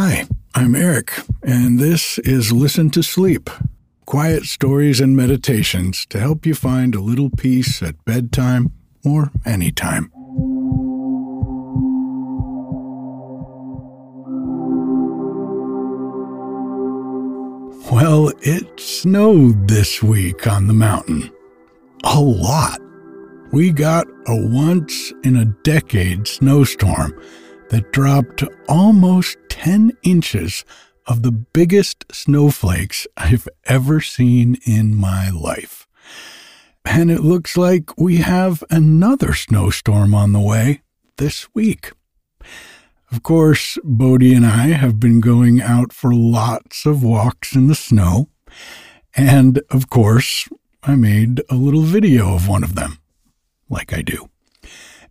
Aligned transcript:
Hi, 0.00 0.28
I'm 0.54 0.76
Eric, 0.76 1.12
and 1.42 1.80
this 1.80 2.20
is 2.20 2.52
Listen 2.52 2.88
to 2.90 3.02
Sleep 3.02 3.50
quiet 4.06 4.44
stories 4.44 5.00
and 5.00 5.16
meditations 5.16 6.06
to 6.10 6.20
help 6.20 6.46
you 6.46 6.54
find 6.54 6.94
a 6.94 7.00
little 7.00 7.30
peace 7.30 7.82
at 7.82 8.04
bedtime 8.04 8.70
or 9.04 9.32
anytime. 9.44 10.12
Well, 17.90 18.30
it 18.42 18.78
snowed 18.78 19.66
this 19.66 20.00
week 20.00 20.46
on 20.46 20.68
the 20.68 20.74
mountain. 20.74 21.28
A 22.04 22.20
lot. 22.20 22.80
We 23.50 23.72
got 23.72 24.06
a 24.28 24.46
once 24.46 25.12
in 25.24 25.34
a 25.34 25.46
decade 25.64 26.28
snowstorm 26.28 27.20
that 27.70 27.92
dropped 27.92 28.44
almost 28.68 29.36
10 29.48 29.92
inches 30.02 30.64
of 31.06 31.22
the 31.22 31.32
biggest 31.32 32.04
snowflakes 32.12 33.06
I've 33.16 33.48
ever 33.64 34.00
seen 34.00 34.58
in 34.66 34.94
my 34.94 35.30
life. 35.30 35.86
And 36.84 37.10
it 37.10 37.20
looks 37.20 37.56
like 37.56 37.98
we 37.98 38.18
have 38.18 38.64
another 38.70 39.34
snowstorm 39.34 40.14
on 40.14 40.32
the 40.32 40.40
way 40.40 40.82
this 41.16 41.52
week. 41.54 41.92
Of 43.10 43.22
course, 43.22 43.78
Bodie 43.84 44.34
and 44.34 44.46
I 44.46 44.68
have 44.68 45.00
been 45.00 45.20
going 45.20 45.62
out 45.62 45.92
for 45.92 46.14
lots 46.14 46.84
of 46.84 47.02
walks 47.02 47.54
in 47.54 47.66
the 47.66 47.74
snow. 47.74 48.28
And 49.16 49.62
of 49.70 49.88
course, 49.88 50.48
I 50.82 50.94
made 50.94 51.42
a 51.50 51.54
little 51.54 51.82
video 51.82 52.34
of 52.34 52.48
one 52.48 52.62
of 52.62 52.74
them, 52.74 52.98
like 53.68 53.92
I 53.92 54.02
do. 54.02 54.28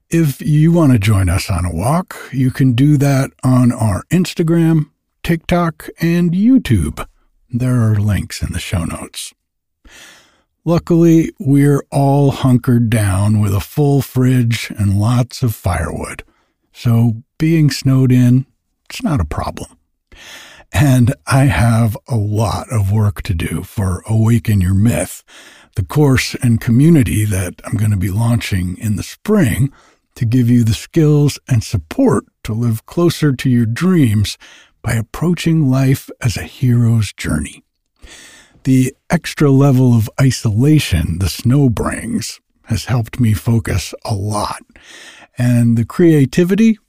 If 0.10 0.42
you 0.42 0.72
want 0.72 0.94
to 0.94 1.00
join 1.00 1.28
us 1.28 1.50
on 1.50 1.66
a 1.66 1.76
walk, 1.76 2.16
you 2.32 2.50
can 2.50 2.72
do 2.72 2.96
that 2.96 3.32
on 3.44 3.74
our 3.74 4.04
Instagram, 4.04 4.90
TikTok, 5.22 5.90
and 6.00 6.32
YouTube. 6.32 7.06
There 7.50 7.82
are 7.82 7.96
links 7.96 8.42
in 8.42 8.54
the 8.54 8.60
show 8.60 8.86
notes. 8.86 9.34
Luckily, 10.64 11.34
we're 11.40 11.84
all 11.92 12.32
hunkered 12.32 12.90
down 12.90 13.42
with 13.42 13.54
a 13.54 13.60
full 13.60 14.02
fridge 14.02 14.72
and 14.78 14.98
lots 14.98 15.44
of 15.44 15.54
firewood. 15.54 16.24
So 16.72 17.24
being 17.38 17.70
snowed 17.70 18.14
in, 18.14 18.46
it's 18.90 19.04
not 19.04 19.20
a 19.20 19.26
problem. 19.26 19.78
And 20.72 21.14
I 21.26 21.46
have 21.46 21.98
a 22.08 22.16
lot 22.16 22.68
of 22.72 22.94
work 22.94 23.24
to 23.24 23.34
do 23.34 23.62
for 23.64 24.04
Awaken 24.08 24.62
Your 24.62 24.74
Myth, 24.74 25.26
the 25.76 25.84
course 25.84 26.34
and 26.36 26.62
community 26.62 27.26
that 27.26 27.56
I'm 27.66 27.76
going 27.76 27.92
to 27.92 27.98
be 27.98 28.10
launching 28.10 28.78
in 28.78 28.96
the 28.96 29.04
spring 29.04 29.74
to 30.18 30.26
give 30.26 30.50
you 30.50 30.64
the 30.64 30.74
skills 30.74 31.38
and 31.48 31.64
support 31.64 32.26
to 32.44 32.52
live 32.52 32.88
closer 32.88 33.34
to 33.34 33.50
your 33.50 33.68
dreams 33.68 34.38
by 34.82 34.94
approaching 34.94 35.70
life 35.70 36.10
as 36.22 36.36
a 36.36 36.44
hero's 36.44 37.14
journey. 37.14 37.64
The 38.64 38.96
extra 39.12 39.52
level 39.52 39.96
of 39.96 40.10
isolation 40.20 41.20
the 41.20 41.30
snow 41.30 41.70
brings 41.70 42.42
has 42.64 42.86
helped 42.86 43.20
me 43.20 43.34
focus 43.34 43.94
a 44.04 44.16
lot, 44.16 44.64
and 45.38 45.78
the 45.78 45.86
creativity 45.86 46.80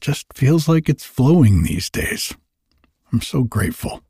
just 0.00 0.26
feels 0.34 0.68
like 0.68 0.88
it's 0.88 1.04
flowing 1.04 1.62
these 1.62 1.88
days. 1.88 2.34
I'm 3.10 3.22
so 3.22 3.44
grateful. 3.44 4.02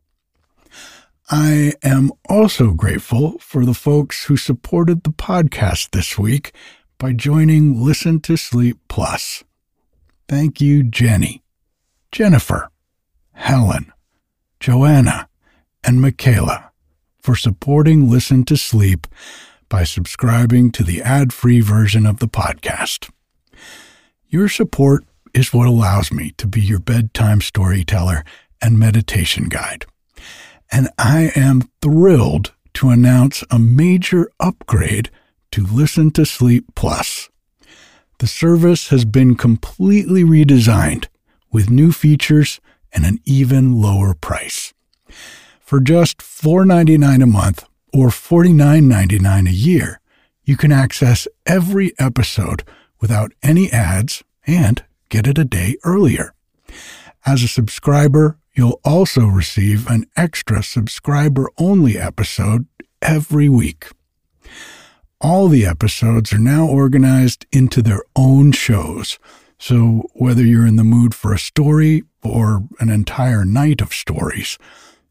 I 1.31 1.75
am 1.85 2.11
also 2.29 2.73
grateful 2.73 3.39
for 3.39 3.65
the 3.65 3.73
folks 3.73 4.25
who 4.25 4.37
supported 4.37 5.05
the 5.05 5.11
podcast 5.11 5.91
this 5.91 6.19
week 6.19 6.53
by 6.99 7.13
joining 7.13 7.83
Listen 7.83 8.21
to 8.21 8.37
Sleep 8.37 8.79
Plus. 8.89 9.45
Thank 10.29 10.61
you, 10.61 10.83
Jenny, 10.83 11.43
Jennifer, 12.13 12.71
Helen, 13.33 13.93
Joanna, 14.61 15.29
and 15.83 16.01
Michaela 16.01 16.71
for 17.21 17.37
supporting 17.37 18.11
Listen 18.11 18.45
to 18.45 18.57
Sleep 18.57 19.07
by 19.69 19.85
subscribing 19.85 20.71
to 20.73 20.83
the 20.83 21.03
ad 21.03 21.33
free 21.33 21.61
version 21.61 22.07
of 22.07 22.21
the 22.21 22.29
podcast. 22.29 23.11
Your 24.29 24.49
support 24.49 25.05
is 25.33 25.53
what 25.53 25.67
allows 25.67 26.13
me 26.13 26.31
to 26.39 26.47
be 26.47 26.61
your 26.61 26.79
bedtime 26.79 27.41
storyteller 27.41 28.25
and 28.63 28.79
meditation 28.79 29.49
guide. 29.49 29.85
And 30.71 30.89
I 30.99 31.33
am 31.35 31.69
thrilled 31.83 32.53
to 32.75 32.91
announce 32.91 33.45
a 33.51 33.59
major 33.59 34.31
upgrade 34.41 35.11
to 35.55 35.65
Listen 35.65 36.11
to 36.11 36.27
Sleep 36.27 36.65
Plus. 36.75 37.31
The 38.19 38.27
service 38.27 38.89
has 38.89 39.05
been 39.05 39.37
completely 39.37 40.25
redesigned 40.25 41.07
with 41.53 41.71
new 41.71 41.93
features 41.93 42.61
and 42.93 43.05
an 43.05 43.21
even 43.25 43.81
lower 43.81 44.15
price. 44.15 44.75
For 45.61 45.79
just 45.79 46.19
$4.99 46.19 47.23
a 47.23 47.27
month 47.27 47.69
or 47.93 48.09
$49.99 48.09 49.49
a 49.49 49.53
year, 49.53 50.01
you 50.43 50.57
can 50.57 50.73
access 50.73 51.29
every 51.47 51.93
episode 52.01 52.65
without 53.01 53.31
any 53.41 53.71
ads 53.71 54.25
and 54.49 54.83
get 55.09 55.29
it 55.29 55.39
a 55.39 55.45
day 55.45 55.77
earlier. 55.85 56.35
As 57.25 57.45
a 57.45 57.49
subscriber, 57.49 58.39
you'll 58.57 58.81
also 58.85 59.27
receive 59.27 59.89
an 59.89 60.07
extra 60.17 60.65
subscriber 60.65 61.49
only 61.59 61.97
episode 61.97 62.67
every 63.01 63.49
week. 63.49 63.87
All 65.25 65.49
the 65.49 65.67
episodes 65.67 66.33
are 66.33 66.39
now 66.39 66.67
organized 66.67 67.47
into 67.51 67.83
their 67.83 68.03
own 68.15 68.53
shows 68.53 69.19
so, 69.67 70.11
whether 70.13 70.45
you're 70.45 70.67
in 70.67 70.77
the 70.77 70.85
mood 70.85 71.15
for 71.15 71.33
a 71.33 71.39
story 71.39 72.05
or 72.23 72.65
an 72.81 72.91
entire 72.91 73.47
night 73.47 73.81
of 73.81 73.95
stories, 73.95 74.59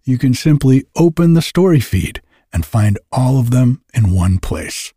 you 0.03 0.19
can 0.19 0.35
simply 0.35 0.85
open 0.96 1.34
the 1.34 1.41
story 1.41 1.79
feed 1.79 2.22
and 2.53 2.63
find 2.63 3.00
all 3.12 3.40
of 3.40 3.50
them 3.50 3.81
in 3.96 4.13
one 4.13 4.38
place. 4.38 4.94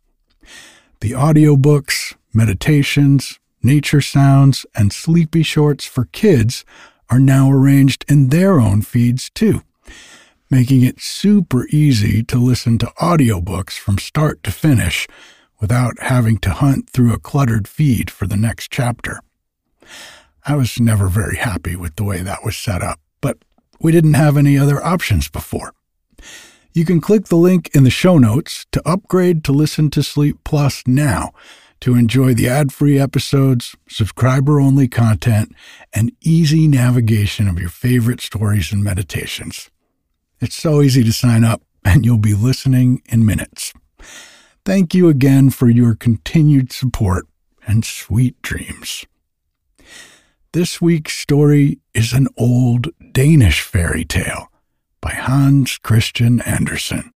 The 0.99 1.13
audiobooks, 1.13 2.15
meditations, 2.35 3.39
nature 3.63 4.01
sounds, 4.01 4.63
and 4.75 4.93
sleepy 4.93 5.41
shorts 5.41 5.85
for 5.85 6.05
kids 6.05 6.63
are 7.09 7.19
now 7.19 7.49
arranged 7.49 8.05
in 8.07 8.27
their 8.27 8.59
own 8.59 8.83
feeds 8.83 9.31
too, 9.31 9.63
making 10.49 10.83
it 10.83 11.01
super 11.01 11.67
easy 11.69 12.23
to 12.23 12.37
listen 12.37 12.77
to 12.77 12.93
audiobooks 13.01 13.77
from 13.77 13.97
start 13.97 14.43
to 14.43 14.51
finish 14.51 15.07
without 15.59 15.99
having 15.99 16.37
to 16.37 16.51
hunt 16.51 16.89
through 16.89 17.13
a 17.13 17.19
cluttered 17.19 17.67
feed 17.67 18.09
for 18.09 18.27
the 18.27 18.37
next 18.37 18.71
chapter. 18.71 19.19
I 20.45 20.55
was 20.55 20.79
never 20.79 21.07
very 21.07 21.37
happy 21.37 21.75
with 21.75 21.95
the 21.95 22.03
way 22.03 22.21
that 22.21 22.45
was 22.45 22.55
set 22.55 22.81
up, 22.81 22.99
but 23.21 23.37
we 23.79 23.91
didn't 23.91 24.13
have 24.13 24.37
any 24.37 24.57
other 24.57 24.83
options 24.83 25.29
before. 25.29 25.73
You 26.73 26.85
can 26.85 27.01
click 27.01 27.25
the 27.25 27.35
link 27.35 27.69
in 27.73 27.83
the 27.83 27.89
show 27.89 28.17
notes 28.17 28.65
to 28.71 28.87
upgrade 28.87 29.43
to 29.45 29.51
Listen 29.51 29.89
to 29.91 30.03
Sleep 30.03 30.37
Plus 30.43 30.83
now 30.85 31.31
to 31.81 31.95
enjoy 31.95 32.33
the 32.33 32.47
ad 32.47 32.71
free 32.71 32.99
episodes, 32.99 33.75
subscriber 33.87 34.59
only 34.59 34.87
content, 34.87 35.53
and 35.93 36.11
easy 36.21 36.67
navigation 36.67 37.47
of 37.47 37.59
your 37.59 37.69
favorite 37.69 38.21
stories 38.21 38.71
and 38.71 38.83
meditations. 38.83 39.69
It's 40.39 40.55
so 40.55 40.83
easy 40.83 41.03
to 41.03 41.11
sign 41.11 41.43
up, 41.43 41.63
and 41.83 42.05
you'll 42.05 42.19
be 42.19 42.35
listening 42.35 43.01
in 43.09 43.25
minutes. 43.25 43.73
Thank 44.65 44.93
you 44.93 45.09
again 45.09 45.49
for 45.49 45.67
your 45.67 45.95
continued 45.95 46.71
support 46.71 47.25
and 47.65 47.83
sweet 47.83 48.39
dreams. 48.43 49.05
This 50.53 50.79
week's 50.79 51.17
story 51.17 51.79
is 51.95 52.13
an 52.13 52.27
old 52.37 52.89
Danish 53.11 53.61
fairy 53.61 54.05
tale 54.05 54.51
by 55.01 55.11
Hans 55.11 55.79
Christian 55.79 56.41
Andersen. 56.41 57.11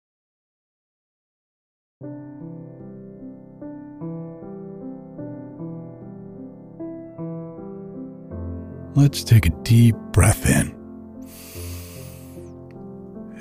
Let's 8.96 9.22
take 9.22 9.46
a 9.46 9.50
deep 9.62 9.94
breath 10.12 10.48
in 10.48 10.81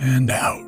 and 0.01 0.29
out. 0.29 0.67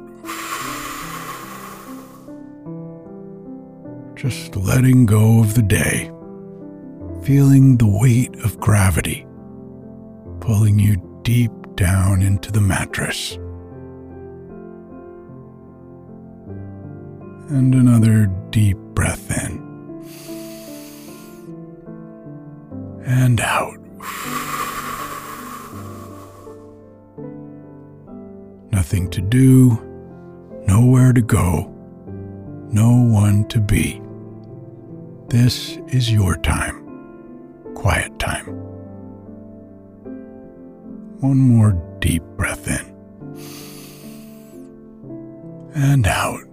Just 4.15 4.55
letting 4.55 5.05
go 5.05 5.41
of 5.41 5.55
the 5.55 5.61
day 5.61 6.09
feeling 7.23 7.77
the 7.77 7.87
weight 7.87 8.35
of 8.43 8.59
gravity 8.59 9.25
pulling 10.39 10.77
you 10.77 10.97
deep 11.23 11.51
down 11.75 12.21
into 12.21 12.51
the 12.51 12.61
mattress. 12.61 13.35
And 17.49 17.73
another 17.73 18.25
deep 18.49 18.77
breath 18.93 19.31
in 19.31 19.63
and 23.05 23.39
out. 23.39 23.82
Nothing 28.93 29.09
to 29.09 29.21
do, 29.21 29.69
nowhere 30.67 31.13
to 31.13 31.21
go, 31.23 31.63
no 32.71 32.91
one 32.91 33.47
to 33.47 33.59
be. 33.59 33.99
This 35.29 35.79
is 35.87 36.11
your 36.11 36.35
time 36.37 36.85
quiet 37.73 38.19
time. 38.19 38.45
one 41.21 41.39
more 41.39 41.71
deep 42.01 42.21
breath 42.37 42.67
in 42.67 42.85
and 45.73 46.05
out. 46.05 46.43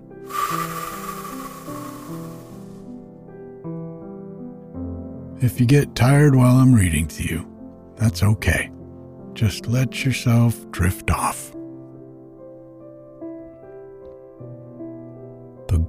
If 5.43 5.61
you 5.61 5.67
get 5.67 5.95
tired 5.95 6.35
while 6.35 6.57
I'm 6.57 6.75
reading 6.75 7.07
to 7.09 7.23
you, 7.23 7.47
that's 7.97 8.23
okay. 8.23 8.71
Just 9.35 9.67
let 9.67 10.07
yourself 10.07 10.71
drift 10.71 11.11
off. 11.11 11.55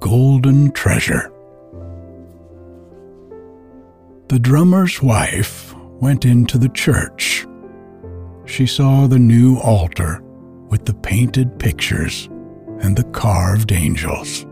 Golden 0.02 0.72
Treasure. 0.72 1.32
The 4.26 4.40
drummer's 4.40 5.00
wife 5.00 5.72
went 5.76 6.24
into 6.24 6.58
the 6.58 6.70
church. 6.70 7.46
She 8.44 8.66
saw 8.66 9.06
the 9.06 9.20
new 9.20 9.58
altar 9.58 10.20
with 10.68 10.86
the 10.86 10.94
painted 10.94 11.56
pictures 11.60 12.28
and 12.80 12.96
the 12.96 13.04
carved 13.12 13.70
angels. 13.70 14.44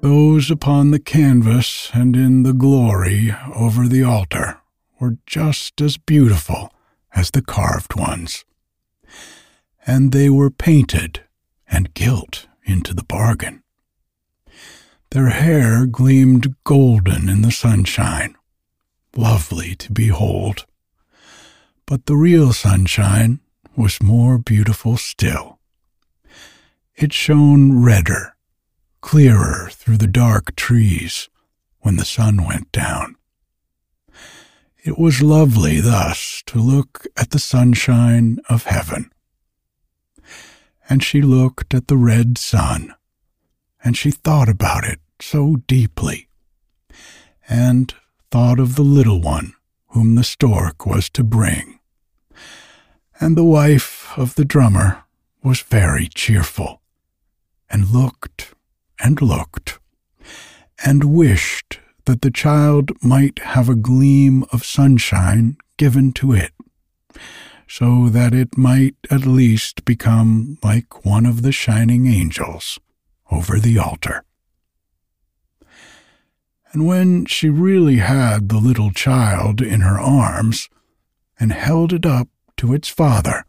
Those 0.00 0.50
upon 0.50 0.90
the 0.90 0.98
canvas 0.98 1.92
and 1.94 2.16
in 2.16 2.42
the 2.42 2.54
glory 2.54 3.32
over 3.54 3.86
the 3.86 4.02
altar 4.02 4.58
were 4.98 5.16
just 5.26 5.80
as 5.80 5.96
beautiful 5.96 6.72
as 7.14 7.30
the 7.30 7.42
carved 7.42 7.94
ones, 7.94 8.44
and 9.86 10.10
they 10.10 10.28
were 10.28 10.50
painted 10.50 11.20
and 11.70 11.94
gilt 11.94 12.48
into 12.70 12.94
the 12.94 13.04
bargain. 13.04 13.62
Their 15.10 15.30
hair 15.30 15.86
gleamed 15.86 16.54
golden 16.64 17.28
in 17.28 17.42
the 17.42 17.50
sunshine, 17.50 18.36
lovely 19.16 19.74
to 19.76 19.92
behold. 19.92 20.66
But 21.84 22.06
the 22.06 22.16
real 22.16 22.52
sunshine 22.52 23.40
was 23.76 24.02
more 24.02 24.38
beautiful 24.38 24.96
still. 24.96 25.58
It 26.94 27.12
shone 27.12 27.82
redder 27.82 28.34
clearer 29.00 29.70
through 29.72 29.96
the 29.96 30.06
dark 30.06 30.54
trees 30.56 31.28
when 31.80 31.96
the 31.96 32.04
sun 32.04 32.44
went 32.44 32.70
down. 32.72 33.16
It 34.82 34.98
was 34.98 35.22
lovely 35.22 35.80
thus 35.80 36.42
to 36.46 36.58
look 36.58 37.06
at 37.16 37.30
the 37.30 37.38
sunshine 37.38 38.38
of 38.48 38.64
heaven. 38.64 39.10
And 40.90 41.04
she 41.04 41.22
looked 41.22 41.72
at 41.72 41.86
the 41.86 41.96
red 41.96 42.36
sun, 42.36 42.92
and 43.82 43.96
she 43.96 44.10
thought 44.10 44.48
about 44.48 44.84
it 44.84 44.98
so 45.20 45.56
deeply, 45.68 46.28
and 47.48 47.94
thought 48.32 48.58
of 48.58 48.74
the 48.74 48.82
little 48.82 49.20
one 49.20 49.54
whom 49.90 50.16
the 50.16 50.24
stork 50.24 50.84
was 50.86 51.08
to 51.10 51.22
bring. 51.22 51.78
And 53.20 53.36
the 53.36 53.44
wife 53.44 54.12
of 54.16 54.34
the 54.34 54.44
drummer 54.44 55.04
was 55.44 55.60
very 55.60 56.08
cheerful, 56.08 56.82
and 57.70 57.90
looked 57.90 58.54
and 58.98 59.22
looked, 59.22 59.78
and 60.84 61.04
wished 61.04 61.78
that 62.06 62.22
the 62.22 62.32
child 62.32 62.90
might 63.00 63.38
have 63.38 63.68
a 63.68 63.76
gleam 63.76 64.44
of 64.52 64.64
sunshine 64.64 65.56
given 65.76 66.12
to 66.14 66.32
it, 66.32 66.52
so 67.70 68.08
that 68.08 68.34
it 68.34 68.58
might 68.58 68.96
at 69.12 69.24
least 69.24 69.84
become 69.84 70.58
like 70.60 71.04
one 71.04 71.24
of 71.24 71.42
the 71.42 71.52
shining 71.52 72.08
angels 72.08 72.80
over 73.30 73.60
the 73.60 73.78
altar. 73.78 74.24
And 76.72 76.84
when 76.84 77.26
she 77.26 77.48
really 77.48 77.98
had 77.98 78.48
the 78.48 78.58
little 78.58 78.90
child 78.90 79.62
in 79.62 79.82
her 79.82 80.00
arms 80.00 80.68
and 81.38 81.52
held 81.52 81.92
it 81.92 82.04
up 82.04 82.26
to 82.56 82.74
its 82.74 82.88
father, 82.88 83.44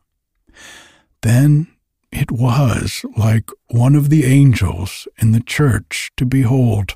then 1.23 1.65
it 2.11 2.31
was 2.31 3.03
like 3.17 3.49
one 3.69 3.95
of 3.95 4.11
the 4.11 4.25
angels 4.25 5.07
in 5.17 5.31
the 5.31 5.41
church 5.41 6.11
to 6.17 6.25
behold, 6.27 6.93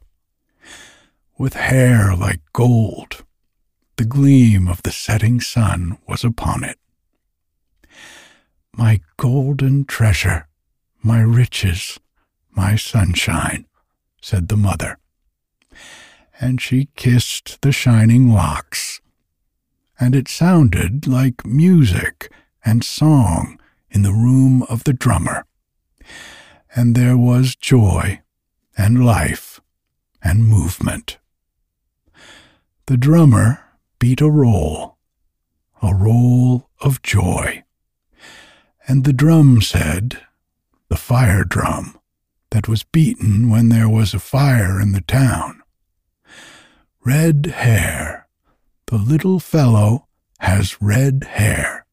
with 1.39 1.55
hair 1.55 2.15
like 2.15 2.41
gold. 2.53 3.25
The 3.95 4.05
gleam 4.05 4.67
of 4.67 4.83
the 4.83 4.91
setting 4.91 5.41
sun 5.41 5.97
was 6.07 6.23
upon 6.23 6.63
it. 6.63 6.77
My 8.77 8.99
golden 9.15 9.85
treasure, 9.85 10.47
my 11.01 11.21
riches, 11.21 11.97
my 12.51 12.75
sunshine, 12.75 13.67
said 14.21 14.49
the 14.49 14.57
mother. 14.57 14.97
And 16.41 16.59
she 16.61 16.89
kissed 16.97 17.61
the 17.61 17.71
shining 17.71 18.33
locks, 18.33 18.99
and 19.97 20.13
it 20.13 20.27
sounded 20.27 21.07
like 21.07 21.45
music 21.45 22.29
and 22.65 22.83
song 22.83 23.59
in 23.89 24.01
the 24.01 24.11
room 24.11 24.63
of 24.63 24.83
the 24.83 24.93
drummer. 24.93 25.45
And 26.75 26.95
there 26.95 27.17
was 27.17 27.55
joy 27.55 28.21
and 28.77 29.05
life 29.05 29.61
and 30.21 30.45
movement. 30.45 31.17
The 32.87 32.97
drummer 32.97 33.63
beat 33.99 34.19
a 34.19 34.29
roll, 34.29 34.97
a 35.81 35.95
roll 35.95 36.69
of 36.81 37.01
joy. 37.01 37.64
And 38.87 39.03
the 39.03 39.13
drum 39.13 39.61
said, 39.61 40.21
the 40.89 40.95
fire 40.95 41.43
drum 41.43 41.97
that 42.51 42.67
was 42.67 42.83
beaten 42.83 43.49
when 43.49 43.69
there 43.69 43.89
was 43.89 44.13
a 44.13 44.19
fire 44.19 44.79
in 44.79 44.91
the 44.91 45.01
town. 45.01 45.61
Red 47.03 47.47
hair. 47.47 48.27
The 48.87 48.97
little 48.97 49.39
fellow 49.39 50.07
has 50.39 50.81
red 50.81 51.23
hair. 51.23 51.85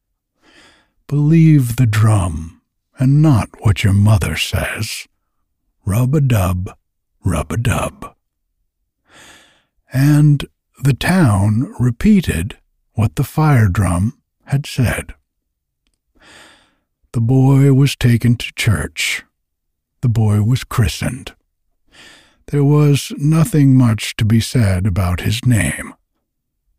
Believe 1.07 1.75
the 1.75 1.85
drum, 1.85 2.61
and 2.97 3.21
not 3.21 3.49
what 3.59 3.83
your 3.83 3.93
mother 3.93 4.37
says. 4.37 5.07
Rub 5.85 6.13
a 6.15 6.21
dub, 6.21 6.75
rub 7.25 7.51
a 7.51 7.57
dub. 7.57 8.15
And 9.91 10.45
the 10.81 10.93
town 10.93 11.73
repeated 11.79 12.57
what 12.93 13.15
the 13.15 13.23
fire 13.23 13.67
drum 13.67 14.21
had 14.45 14.65
said. 14.65 15.13
The 17.13 17.21
boy 17.21 17.71
was 17.73 17.95
taken 17.95 18.37
to 18.37 18.51
church. 18.55 19.23
The 20.01 20.09
boy 20.09 20.41
was 20.41 20.63
christened. 20.63 21.35
There 22.47 22.63
was 22.63 23.11
nothing 23.17 23.77
much 23.77 24.15
to 24.15 24.25
be 24.25 24.39
said 24.39 24.87
about 24.87 25.21
his 25.21 25.45
name. 25.45 25.93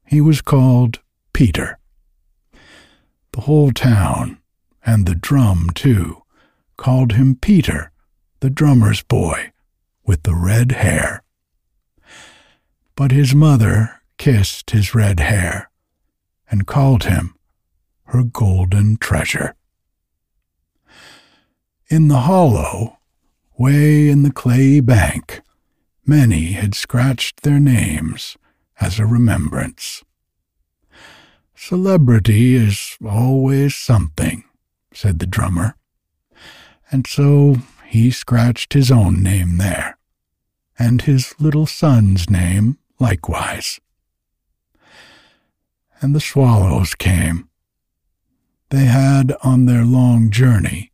He 0.04 0.20
was 0.20 0.42
called 0.42 0.98
Peter. 1.32 1.78
The 3.30 3.42
whole 3.42 3.70
town, 3.70 4.38
and 4.84 5.06
the 5.06 5.14
drum 5.14 5.70
too, 5.72 6.22
called 6.76 7.12
him 7.12 7.36
Peter, 7.36 7.92
the 8.40 8.50
drummer's 8.50 9.04
boy, 9.04 9.52
with 10.04 10.24
the 10.24 10.34
red 10.34 10.72
hair. 10.72 11.22
But 12.96 13.12
his 13.12 13.36
mother 13.36 14.02
kissed 14.18 14.72
his 14.72 14.96
red 14.96 15.20
hair 15.20 15.70
and 16.50 16.66
called 16.66 17.04
him 17.04 17.36
her 18.06 18.24
golden 18.24 18.96
treasure. 18.96 19.54
In 21.90 22.08
the 22.08 22.20
hollow, 22.20 22.98
way 23.58 24.08
in 24.08 24.22
the 24.22 24.32
clayey 24.32 24.80
bank, 24.80 25.42
many 26.06 26.52
had 26.52 26.74
scratched 26.74 27.42
their 27.42 27.60
names 27.60 28.38
as 28.80 28.98
a 28.98 29.06
remembrance. 29.06 30.02
Celebrity 31.54 32.54
is 32.54 32.96
always 33.06 33.74
something, 33.74 34.44
said 34.94 35.18
the 35.18 35.26
drummer. 35.26 35.76
And 36.90 37.06
so 37.06 37.56
he 37.86 38.10
scratched 38.10 38.72
his 38.72 38.90
own 38.90 39.22
name 39.22 39.58
there, 39.58 39.98
and 40.78 41.02
his 41.02 41.34
little 41.38 41.66
son's 41.66 42.30
name 42.30 42.78
likewise. 42.98 43.78
And 46.00 46.14
the 46.14 46.20
swallows 46.20 46.94
came. 46.94 47.48
They 48.70 48.86
had 48.86 49.36
on 49.42 49.66
their 49.66 49.84
long 49.84 50.30
journey 50.30 50.90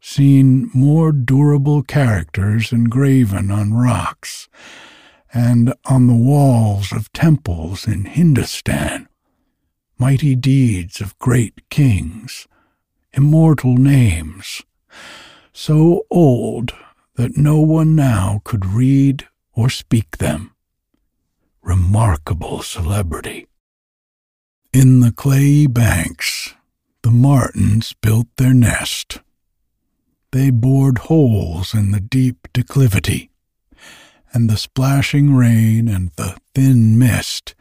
seen 0.00 0.70
more 0.74 1.12
durable 1.12 1.82
characters 1.82 2.72
engraven 2.72 3.50
on 3.50 3.72
rocks 3.72 4.48
and 5.32 5.74
on 5.84 6.06
the 6.06 6.14
walls 6.14 6.92
of 6.92 7.12
temples 7.12 7.86
in 7.86 8.04
Hindustan 8.04 9.08
mighty 9.98 10.36
deeds 10.36 11.00
of 11.00 11.18
great 11.18 11.68
kings, 11.70 12.46
immortal 13.12 13.74
names, 13.74 14.62
so 15.52 16.04
old 16.10 16.72
that 17.16 17.36
no 17.36 17.60
one 17.60 17.96
now 17.96 18.40
could 18.44 18.64
read 18.64 19.26
or 19.52 19.68
speak 19.68 20.18
them. 20.18 20.54
Remarkable 21.62 22.62
celebrity. 22.62 23.46
In 24.72 25.00
the 25.00 25.10
clayey 25.10 25.66
banks, 25.66 26.54
the 27.02 27.10
martins 27.10 27.92
built 28.00 28.28
their 28.36 28.54
nest. 28.54 29.18
They 30.30 30.50
bored 30.50 30.98
holes 30.98 31.72
in 31.72 31.90
the 31.90 32.00
deep 32.00 32.48
declivity, 32.52 33.30
and 34.32 34.50
the 34.50 34.58
splashing 34.58 35.34
rain 35.34 35.88
and 35.88 36.10
the 36.16 36.36
thin 36.54 36.98
mist 36.98 37.54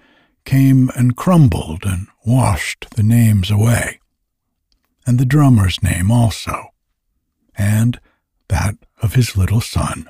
came 0.43 0.89
and 0.95 1.15
crumbled 1.15 1.85
and 1.85 2.07
washed 2.25 2.87
the 2.95 3.03
names 3.03 3.49
away, 3.49 3.99
and 5.05 5.17
the 5.17 5.25
drummer's 5.25 5.81
name 5.81 6.11
also, 6.11 6.73
and 7.57 8.01
that 8.49 8.75
of 9.01 9.13
his 9.13 9.37
little 9.37 9.61
son. 9.61 10.09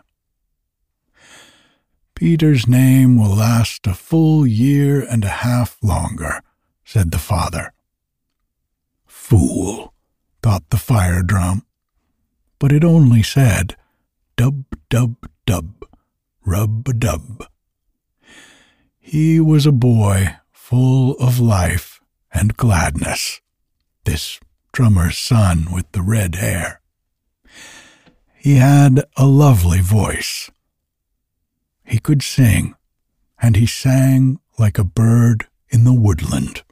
Peter's 2.15 2.67
name 2.67 3.19
will 3.19 3.35
last 3.35 3.85
a 3.85 3.93
full 3.93 4.47
year 4.47 4.99
and 4.99 5.23
a 5.23 5.45
half 5.45 5.77
longer, 5.83 6.41
said 6.83 7.11
the 7.11 7.19
father. 7.19 7.71
Fool, 9.05 9.93
thought 10.41 10.67
the 10.71 10.77
fire 10.77 11.21
drum, 11.21 11.66
but 12.59 12.71
it 12.71 12.83
only 12.83 13.23
said, 13.23 13.75
Dub, 14.35 14.63
dub, 14.89 15.15
dub, 15.45 15.85
rub 16.45 16.99
dub. 16.99 17.45
He 18.99 19.39
was 19.39 19.65
a 19.65 19.71
boy 19.71 20.35
full 20.51 21.15
of 21.17 21.39
life 21.39 22.01
and 22.31 22.57
gladness, 22.57 23.41
this 24.03 24.39
drummer's 24.73 25.17
son 25.17 25.67
with 25.71 25.91
the 25.91 26.01
red 26.01 26.35
hair. 26.35 26.81
He 28.35 28.55
had 28.55 29.03
a 29.15 29.25
lovely 29.25 29.81
voice. 29.81 30.49
He 31.83 31.99
could 31.99 32.21
sing, 32.21 32.75
and 33.41 33.55
he 33.55 33.65
sang 33.65 34.39
like 34.59 34.77
a 34.77 34.83
bird 34.83 35.47
in 35.69 35.83
the 35.83 35.93
woodland. 35.93 36.63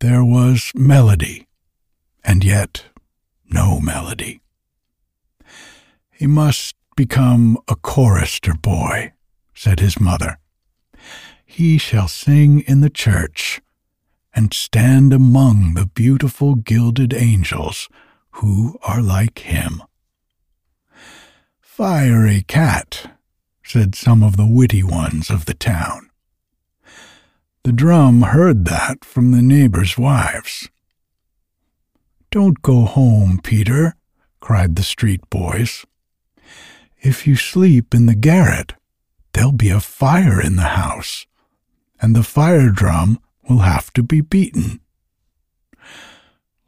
There 0.00 0.24
was 0.24 0.72
melody, 0.74 1.46
and 2.24 2.44
yet 2.44 2.84
no 3.50 3.80
melody. 3.80 4.40
He 6.10 6.26
must 6.26 6.74
become 6.96 7.58
a 7.68 7.76
chorister 7.76 8.54
boy, 8.54 9.12
said 9.54 9.80
his 9.80 10.00
mother. 10.00 10.38
He 11.44 11.78
shall 11.78 12.08
sing 12.08 12.60
in 12.60 12.80
the 12.80 12.90
church 12.90 13.60
and 14.34 14.52
stand 14.52 15.12
among 15.12 15.74
the 15.74 15.86
beautiful 15.86 16.54
gilded 16.54 17.14
angels 17.14 17.88
who 18.32 18.78
are 18.82 19.00
like 19.00 19.40
him. 19.40 19.82
Fiery 21.60 22.42
cat, 22.42 23.18
said 23.62 23.94
some 23.94 24.22
of 24.22 24.36
the 24.36 24.46
witty 24.46 24.82
ones 24.82 25.30
of 25.30 25.46
the 25.46 25.54
town. 25.54 26.10
The 27.64 27.72
drum 27.72 28.22
heard 28.22 28.64
that 28.66 29.04
from 29.04 29.32
the 29.32 29.42
neighbors' 29.42 29.98
wives. 29.98 30.68
Don't 32.36 32.60
go 32.60 32.84
home, 32.84 33.40
Peter, 33.42 33.94
cried 34.40 34.76
the 34.76 34.82
street 34.82 35.22
boys. 35.30 35.86
If 37.00 37.26
you 37.26 37.34
sleep 37.34 37.94
in 37.94 38.04
the 38.04 38.14
garret, 38.14 38.74
there'll 39.32 39.52
be 39.52 39.70
a 39.70 39.80
fire 39.80 40.38
in 40.38 40.56
the 40.56 40.76
house, 40.76 41.26
and 41.98 42.14
the 42.14 42.22
fire 42.22 42.68
drum 42.68 43.20
will 43.48 43.60
have 43.60 43.90
to 43.94 44.02
be 44.02 44.20
beaten. 44.20 44.80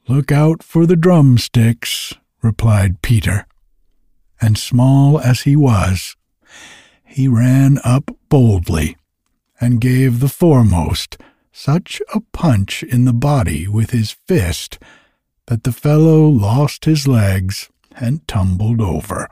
Look 0.08 0.32
out 0.32 0.62
for 0.62 0.86
the 0.86 0.96
drumsticks, 0.96 2.14
replied 2.40 3.02
Peter 3.02 3.46
and 4.40 4.56
small 4.56 5.20
as 5.20 5.42
he 5.42 5.54
was, 5.54 6.16
he 7.04 7.28
ran 7.28 7.78
up 7.84 8.10
boldly 8.30 8.96
and 9.60 9.82
gave 9.82 10.20
the 10.20 10.30
foremost 10.30 11.18
such 11.52 12.00
a 12.14 12.20
punch 12.32 12.82
in 12.82 13.04
the 13.04 13.12
body 13.12 13.68
with 13.68 13.90
his 13.90 14.12
fist 14.12 14.78
that 15.48 15.64
the 15.64 15.72
fellow 15.72 16.26
lost 16.26 16.84
his 16.84 17.06
legs 17.06 17.68
and 17.96 18.26
tumbled 18.26 18.80
over, 18.80 19.28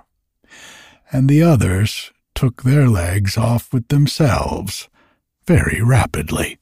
and 1.12 1.28
the 1.28 1.42
others 1.42 2.12
took 2.34 2.62
their 2.62 2.88
legs 2.88 3.38
off 3.38 3.72
with 3.72 3.88
themselves 3.88 4.88
very 5.46 5.80
rapidly. 5.80 6.58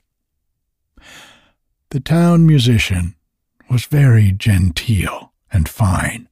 The 1.90 2.00
town 2.00 2.46
musician 2.46 3.16
was 3.70 3.86
very 3.86 4.30
genteel 4.32 5.32
and 5.52 5.68
fine, 5.68 6.28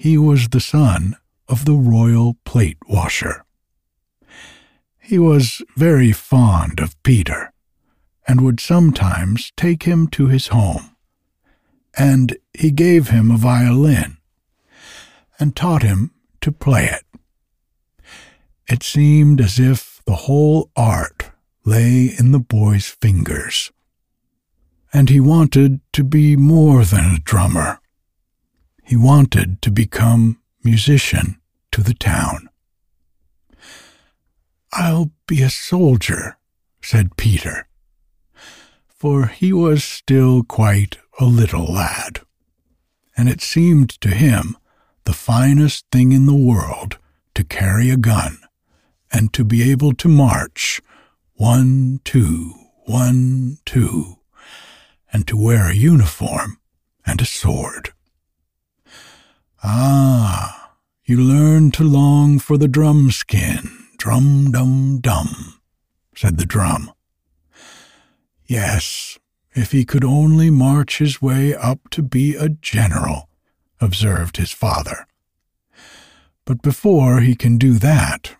he 0.00 0.16
was 0.16 0.50
the 0.50 0.60
son 0.60 1.16
of 1.48 1.64
the 1.64 1.74
royal 1.74 2.36
plate 2.44 2.78
washer. 2.88 3.44
He 4.96 5.18
was 5.18 5.60
very 5.76 6.12
fond 6.12 6.78
of 6.78 7.02
Peter, 7.02 7.52
and 8.28 8.40
would 8.40 8.60
sometimes 8.60 9.52
take 9.56 9.82
him 9.82 10.06
to 10.08 10.28
his 10.28 10.48
home, 10.48 10.94
and 11.98 12.36
he 12.54 12.70
gave 12.70 13.08
him 13.08 13.30
a 13.30 13.36
violin, 13.36 14.18
and 15.38 15.54
taught 15.56 15.82
him 15.82 16.12
to 16.40 16.52
play 16.52 16.86
it. 16.86 17.04
It 18.68 18.82
seemed 18.82 19.40
as 19.40 19.58
if 19.58 20.00
the 20.06 20.14
whole 20.26 20.70
art 20.76 21.30
lay 21.64 22.14
in 22.18 22.32
the 22.32 22.38
boy's 22.38 22.86
fingers, 22.86 23.72
and 24.92 25.10
he 25.10 25.20
wanted 25.20 25.80
to 25.92 26.04
be 26.04 26.36
more 26.36 26.84
than 26.84 27.04
a 27.04 27.20
drummer 27.20 27.80
he 28.88 28.96
wanted 28.96 29.60
to 29.60 29.70
become 29.70 30.40
musician 30.64 31.38
to 31.70 31.82
the 31.82 31.92
town. 31.92 32.48
I'll 34.72 35.10
be 35.26 35.42
a 35.42 35.50
soldier, 35.50 36.38
said 36.82 37.18
Peter, 37.18 37.68
for 38.86 39.26
he 39.26 39.52
was 39.52 39.84
still 39.84 40.42
quite 40.42 40.96
a 41.18 41.24
little 41.24 41.64
lad, 41.64 42.20
and 43.16 43.28
it 43.28 43.40
seemed 43.40 43.90
to 44.00 44.10
him 44.10 44.56
the 45.04 45.12
finest 45.12 45.84
thing 45.90 46.12
in 46.12 46.26
the 46.26 46.34
world 46.34 46.98
to 47.34 47.42
carry 47.42 47.90
a 47.90 47.96
gun 47.96 48.38
and 49.12 49.32
to 49.32 49.44
be 49.44 49.70
able 49.70 49.92
to 49.94 50.08
march 50.08 50.80
one, 51.34 52.00
two, 52.04 52.52
one, 52.84 53.58
two, 53.64 54.16
and 55.12 55.26
to 55.26 55.36
wear 55.36 55.70
a 55.70 55.74
uniform 55.74 56.58
and 57.06 57.20
a 57.20 57.24
sword. 57.24 57.92
Ah, 59.62 60.74
you 61.04 61.16
learn 61.16 61.70
to 61.72 61.82
long 61.84 62.38
for 62.38 62.58
the 62.58 62.68
drum 62.68 63.10
skin, 63.10 63.70
drum 63.96 64.52
dum 64.52 65.00
dum, 65.00 65.60
said 66.14 66.36
the 66.36 66.46
drum. 66.46 66.92
Yes, 68.46 69.18
if 69.58 69.72
he 69.72 69.84
could 69.84 70.04
only 70.04 70.50
march 70.50 70.98
his 70.98 71.20
way 71.20 71.54
up 71.54 71.90
to 71.90 72.02
be 72.02 72.36
a 72.36 72.48
general, 72.48 73.28
observed 73.80 74.36
his 74.36 74.52
father. 74.52 75.06
But 76.44 76.62
before 76.62 77.20
he 77.20 77.34
can 77.34 77.58
do 77.58 77.74
that, 77.78 78.36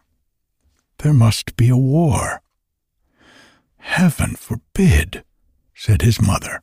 there 0.99 1.13
must 1.13 1.57
be 1.57 1.69
a 1.69 1.77
war. 1.77 2.41
Heaven 3.79 4.37
forbid, 4.37 5.25
said 5.75 6.03
his 6.03 6.23
mother. 6.23 6.63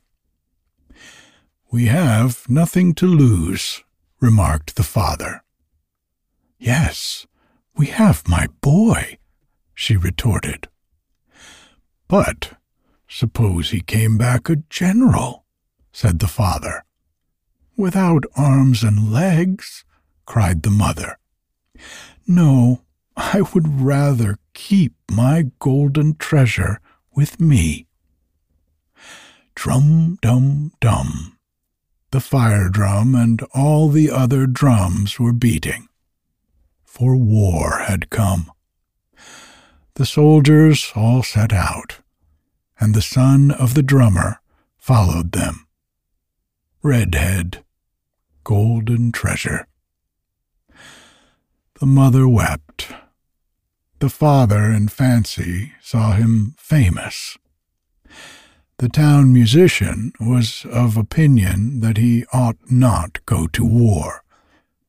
We 1.70 1.86
have 1.86 2.48
nothing 2.48 2.94
to 2.94 3.06
lose, 3.06 3.82
remarked 4.20 4.76
the 4.76 4.82
father. 4.82 5.42
Yes, 6.58 7.26
we 7.76 7.86
have 7.86 8.26
my 8.26 8.46
boy, 8.62 9.18
she 9.74 9.96
retorted. 9.96 10.68
But 12.08 12.55
suppose 13.08 13.70
he 13.70 13.80
came 13.80 14.18
back 14.18 14.48
a 14.48 14.56
general, 14.70 15.44
said 15.92 16.18
the 16.18 16.28
father. 16.28 16.84
Without 17.76 18.24
arms 18.36 18.82
and 18.82 19.12
legs, 19.12 19.84
cried 20.24 20.62
the 20.62 20.70
mother. 20.70 21.18
No, 22.26 22.82
I 23.16 23.42
would 23.42 23.80
rather 23.80 24.38
keep 24.54 24.94
my 25.10 25.50
golden 25.58 26.16
treasure 26.16 26.80
with 27.14 27.40
me. 27.40 27.86
Drum 29.54 30.18
dum 30.20 30.72
dum 30.80 31.36
the 32.16 32.20
fire 32.20 32.70
drum 32.70 33.14
and 33.14 33.42
all 33.54 33.90
the 33.90 34.10
other 34.10 34.46
drums 34.46 35.18
were 35.18 35.34
beating, 35.34 35.86
for 36.82 37.14
war 37.14 37.80
had 37.86 38.08
come. 38.08 38.50
The 39.96 40.06
soldiers 40.06 40.92
all 40.94 41.22
set 41.22 41.52
out, 41.52 41.98
and 42.78 42.94
the 42.94 43.02
son 43.02 43.50
of 43.50 43.74
the 43.74 43.82
drummer 43.82 44.40
followed 44.76 45.32
them. 45.32 45.66
Redhead, 46.82 47.64
golden 48.44 49.12
treasure. 49.12 49.66
The 51.80 51.86
mother 51.86 52.28
wept. 52.28 52.88
The 53.98 54.10
father 54.10 54.64
in 54.70 54.88
fancy 54.88 55.72
saw 55.80 56.12
him 56.12 56.54
famous 56.58 57.36
the 58.78 58.88
town 58.90 59.32
musician 59.32 60.12
was 60.20 60.66
of 60.70 60.98
opinion 60.98 61.80
that 61.80 61.96
he 61.96 62.26
ought 62.30 62.58
not 62.70 63.24
go 63.24 63.46
to 63.46 63.64
war, 63.64 64.22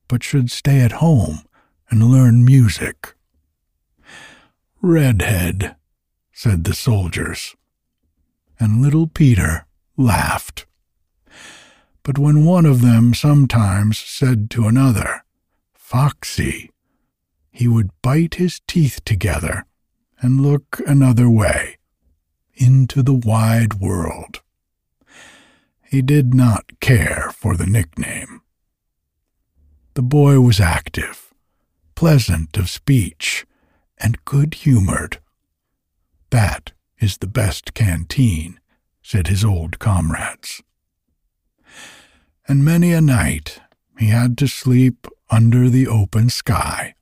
but 0.08 0.22
should 0.22 0.50
stay 0.50 0.80
at 0.80 0.92
home 0.92 1.40
and 1.88 2.10
learn 2.10 2.44
music. 2.44 3.14
Redhead, 4.82 5.74
said 6.32 6.64
the 6.64 6.74
soldiers, 6.74 7.56
and 8.58 8.82
little 8.82 9.06
Peter 9.06 9.66
laughed. 9.96 10.66
But 12.02 12.18
when 12.18 12.44
one 12.44 12.66
of 12.66 12.80
them 12.80 13.14
sometimes 13.14 13.98
said 13.98 14.50
to 14.50 14.66
another, 14.66 15.24
Foxy, 15.74 16.70
he 17.50 17.68
would 17.68 17.90
bite 18.02 18.36
his 18.36 18.60
teeth 18.66 19.04
together 19.04 19.64
and 20.20 20.40
look 20.40 20.80
another 20.86 21.28
way 21.28 21.76
into 22.54 23.02
the 23.02 23.14
wide 23.14 23.74
world. 23.74 24.40
He 25.82 26.02
did 26.02 26.34
not 26.34 26.80
care 26.80 27.30
for 27.34 27.56
the 27.56 27.66
nickname. 27.66 28.42
The 29.94 30.02
boy 30.02 30.40
was 30.40 30.60
active, 30.60 31.32
pleasant 31.94 32.56
of 32.56 32.68
speech, 32.70 33.46
and 33.98 34.24
good 34.24 34.54
humored. 34.54 35.18
That 36.30 36.72
is 37.00 37.18
the 37.18 37.26
best 37.26 37.74
canteen, 37.74 38.58
said 39.02 39.26
his 39.26 39.44
old 39.44 39.78
comrades. 39.78 40.62
And 42.46 42.64
many 42.64 42.92
a 42.92 43.00
night 43.00 43.60
he 43.98 44.06
had 44.06 44.38
to 44.38 44.48
sleep 44.48 45.06
under 45.30 45.68
the 45.68 45.86
open 45.86 46.30
sky, 46.30 46.94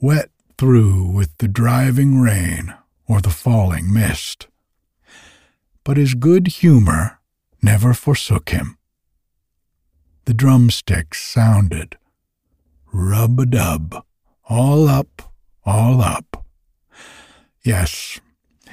wet 0.00 0.30
through 0.58 1.04
with 1.04 1.36
the 1.38 1.48
driving 1.48 2.20
rain 2.20 2.74
or 3.06 3.20
the 3.20 3.30
falling 3.30 3.92
mist. 3.92 4.48
But 5.84 5.96
his 5.96 6.14
good 6.14 6.48
humor 6.48 7.20
never 7.62 7.94
forsook 7.94 8.50
him. 8.50 8.78
The 10.24 10.34
drumsticks 10.34 11.22
sounded 11.22 11.96
rub 12.92 13.38
a 13.38 13.46
dub, 13.46 14.04
all 14.48 14.88
up, 14.88 15.32
all 15.64 16.00
up. 16.00 16.44
Yes, 17.62 18.20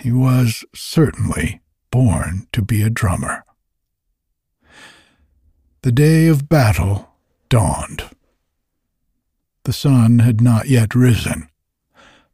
he 0.03 0.11
was 0.11 0.65
certainly 0.75 1.61
born 1.89 2.45
to 2.51 2.61
be 2.61 2.81
a 2.81 2.89
drummer. 2.89 3.45
The 5.83 5.93
day 5.93 6.27
of 6.27 6.49
battle 6.49 7.09
dawned. 7.47 8.03
The 9.63 9.71
sun 9.71 10.19
had 10.19 10.41
not 10.41 10.67
yet 10.67 10.93
risen, 10.93 11.47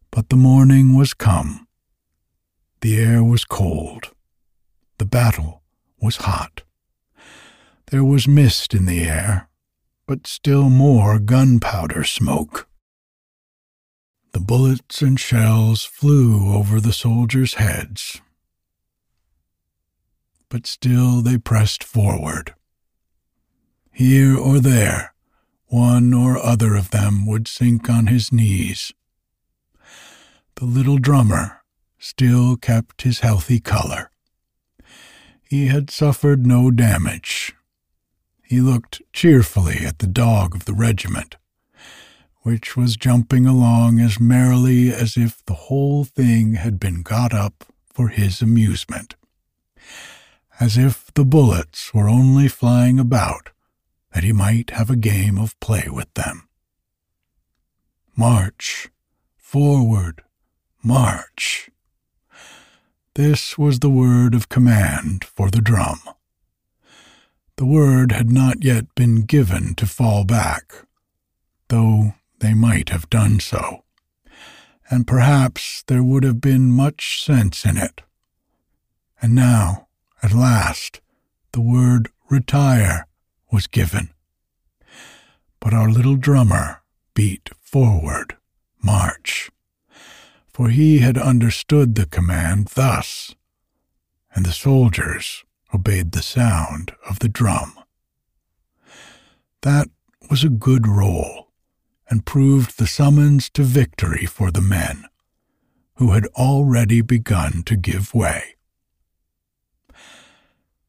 but 0.10 0.30
the 0.30 0.36
morning 0.36 0.98
was 0.98 1.14
come. 1.14 1.68
The 2.82 2.98
air 2.98 3.24
was 3.24 3.46
cold. 3.46 4.14
The 4.98 5.06
battle 5.06 5.62
was 6.02 6.18
hot. 6.18 6.64
There 7.92 8.04
was 8.04 8.28
mist 8.28 8.74
in 8.74 8.88
the 8.88 9.04
air, 9.04 9.48
but 10.08 10.26
still 10.26 10.72
more 10.72 11.20
gunpowder 11.20 12.04
smoke. 12.04 12.69
The 14.32 14.40
bullets 14.40 15.02
and 15.02 15.20
shells 15.20 15.84
flew 15.86 16.54
over 16.54 16.80
the 16.80 16.94
soldiers' 16.94 17.56
heads, 17.56 18.22
but 20.50 20.68
still 20.68 21.22
they 21.22 21.38
pressed 21.38 21.84
forward. 21.84 22.54
Here 23.92 24.38
or 24.38 24.60
there, 24.60 25.14
one 25.68 26.14
or 26.14 26.38
other 26.38 26.76
of 26.76 26.92
them 26.92 27.26
would 27.26 27.48
sink 27.48 27.90
on 27.90 28.08
his 28.08 28.32
knees. 28.32 28.92
The 30.56 30.66
little 30.66 30.98
drummer 30.98 31.62
still 31.98 32.56
kept 32.56 33.02
his 33.02 33.20
healthy 33.20 33.60
color. 33.60 34.12
He 35.42 35.68
had 35.68 35.90
suffered 35.90 36.46
no 36.46 36.70
damage. 36.70 37.56
He 38.44 38.62
looked 38.62 39.02
cheerfully 39.14 39.86
at 39.86 40.00
the 40.00 40.08
dog 40.08 40.56
of 40.56 40.66
the 40.66 40.74
regiment, 40.74 41.36
which 42.50 42.76
was 42.76 42.98
jumping 42.98 43.46
along 43.46 44.00
as 44.00 44.20
merrily 44.20 44.92
as 44.92 45.16
if 45.16 45.46
the 45.46 45.54
whole 45.54 46.04
thing 46.04 46.56
had 46.56 46.80
been 46.80 47.04
got 47.04 47.32
up 47.32 47.64
for 47.86 48.08
his 48.08 48.42
amusement, 48.42 49.14
as 50.60 50.76
if 50.76 51.14
the 51.14 51.24
bullets 51.24 51.94
were 51.94 52.10
only 52.10 52.48
flying 52.48 52.98
about 52.98 53.52
that 54.16 54.24
he 54.24 54.34
might 54.34 54.72
have 54.72 54.90
a 54.90 54.96
game 54.96 55.38
of 55.38 55.60
play 55.60 55.88
with 55.92 56.12
them. 56.16 56.50
March, 58.16 58.90
forward, 59.38 60.24
march. 60.82 61.70
This 63.14 63.60
was 63.60 63.78
the 63.78 63.92
word 63.92 64.34
of 64.34 64.50
command 64.50 65.24
for 65.24 65.52
the 65.52 65.62
drum. 65.62 66.00
The 67.58 67.68
word 67.68 68.12
had 68.12 68.32
not 68.32 68.64
yet 68.64 68.96
been 68.96 69.22
given 69.22 69.76
to 69.76 69.86
fall 69.86 70.24
back, 70.24 70.74
though 71.68 72.16
they 72.40 72.54
might 72.54 72.90
have 72.90 73.10
done 73.10 73.40
so, 73.40 73.84
and 74.90 75.08
perhaps 75.08 75.84
there 75.88 76.04
would 76.04 76.24
have 76.24 76.42
been 76.42 76.72
much 76.72 77.24
sense 77.24 77.66
in 77.66 77.78
it. 77.78 78.02
And 79.22 79.36
now, 79.36 79.88
at 80.24 80.34
last, 80.34 81.02
the 81.52 81.62
word 81.62 82.10
retire 82.30 83.08
was 83.52 83.68
given. 83.68 84.10
But 85.60 85.74
our 85.74 85.90
little 85.90 86.16
drummer 86.16 86.82
beat 87.14 87.50
forward, 87.62 88.38
march, 88.82 89.50
for 90.54 90.70
he 90.70 91.00
had 91.00 91.18
understood 91.18 91.96
the 91.96 92.06
command 92.06 92.70
thus, 92.76 93.36
and 94.34 94.46
the 94.46 94.54
soldiers 94.54 95.44
obeyed 95.74 96.12
the 96.12 96.22
sound 96.22 96.94
of 97.10 97.20
the 97.20 97.30
drum. 97.30 97.78
That 99.62 99.90
was 100.30 100.44
a 100.44 100.50
good 100.50 100.88
roll, 100.88 101.49
and 102.10 102.26
proved 102.26 102.78
the 102.78 102.88
summons 102.88 103.50
to 103.52 103.64
victory 103.64 104.26
for 104.26 104.52
the 104.52 104.62
men, 104.62 105.06
who 105.96 106.12
had 106.12 106.26
already 106.36 107.02
begun 107.02 107.64
to 107.64 107.76
give 107.76 108.14
way. 108.14 108.56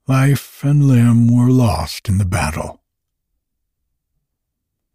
Life 0.06 0.64
and 0.64 0.88
limb 0.88 1.28
were 1.28 1.50
lost 1.50 2.08
in 2.08 2.18
the 2.18 2.24
battle. 2.24 2.80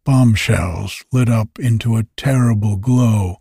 Bombshells 0.03 1.03
lit 1.11 1.29
up 1.29 1.57
into 1.57 1.95
a 1.95 2.05
terrible 2.17 2.75
glow 2.75 3.37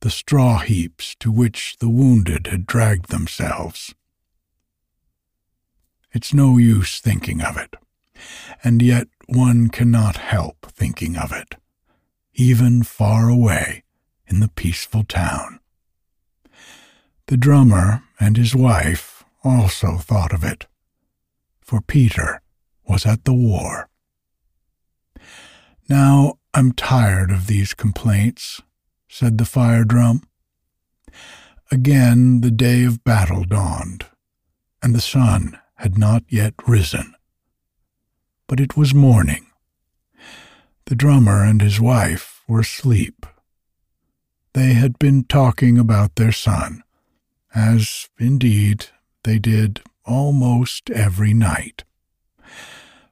the 0.00 0.10
straw 0.10 0.58
heaps 0.58 1.16
to 1.20 1.32
which 1.32 1.76
the 1.78 1.88
wounded 1.88 2.46
had 2.46 2.66
dragged 2.66 3.08
themselves. 3.10 3.94
It's 6.12 6.32
no 6.32 6.58
use 6.58 7.00
thinking 7.00 7.42
of 7.42 7.56
it, 7.56 7.74
and 8.62 8.80
yet 8.80 9.08
one 9.26 9.68
cannot 9.68 10.16
help 10.16 10.66
thinking 10.72 11.16
of 11.16 11.32
it, 11.32 11.56
even 12.36 12.82
far 12.82 13.28
away 13.28 13.82
in 14.26 14.40
the 14.40 14.48
peaceful 14.48 15.04
town. 15.04 15.58
The 17.26 17.36
drummer 17.36 18.04
and 18.20 18.36
his 18.36 18.54
wife 18.54 19.24
also 19.42 19.96
thought 19.96 20.32
of 20.32 20.44
it 20.44 20.66
for 21.66 21.80
Peter 21.80 22.40
was 22.88 23.04
at 23.04 23.24
the 23.24 23.34
war. 23.34 23.88
Now 25.88 26.38
I'm 26.54 26.72
tired 26.72 27.32
of 27.32 27.48
these 27.48 27.74
complaints, 27.74 28.62
said 29.08 29.36
the 29.36 29.44
fire 29.44 29.84
drum. 29.84 30.22
Again 31.72 32.40
the 32.40 32.52
day 32.52 32.84
of 32.84 33.02
battle 33.02 33.44
dawned, 33.44 34.06
and 34.80 34.94
the 34.94 35.00
sun 35.00 35.58
had 35.74 35.98
not 35.98 36.22
yet 36.28 36.54
risen. 36.68 37.14
But 38.46 38.60
it 38.60 38.76
was 38.76 38.94
morning. 38.94 39.46
The 40.86 40.94
drummer 40.94 41.42
and 41.42 41.60
his 41.60 41.80
wife 41.80 42.42
were 42.46 42.60
asleep. 42.60 43.26
They 44.52 44.74
had 44.74 45.00
been 45.00 45.24
talking 45.24 45.78
about 45.78 46.14
their 46.14 46.30
son, 46.30 46.84
as, 47.52 48.08
indeed, 48.20 48.86
they 49.24 49.40
did 49.40 49.80
almost 50.04 50.88
every 50.90 51.34
night, 51.34 51.82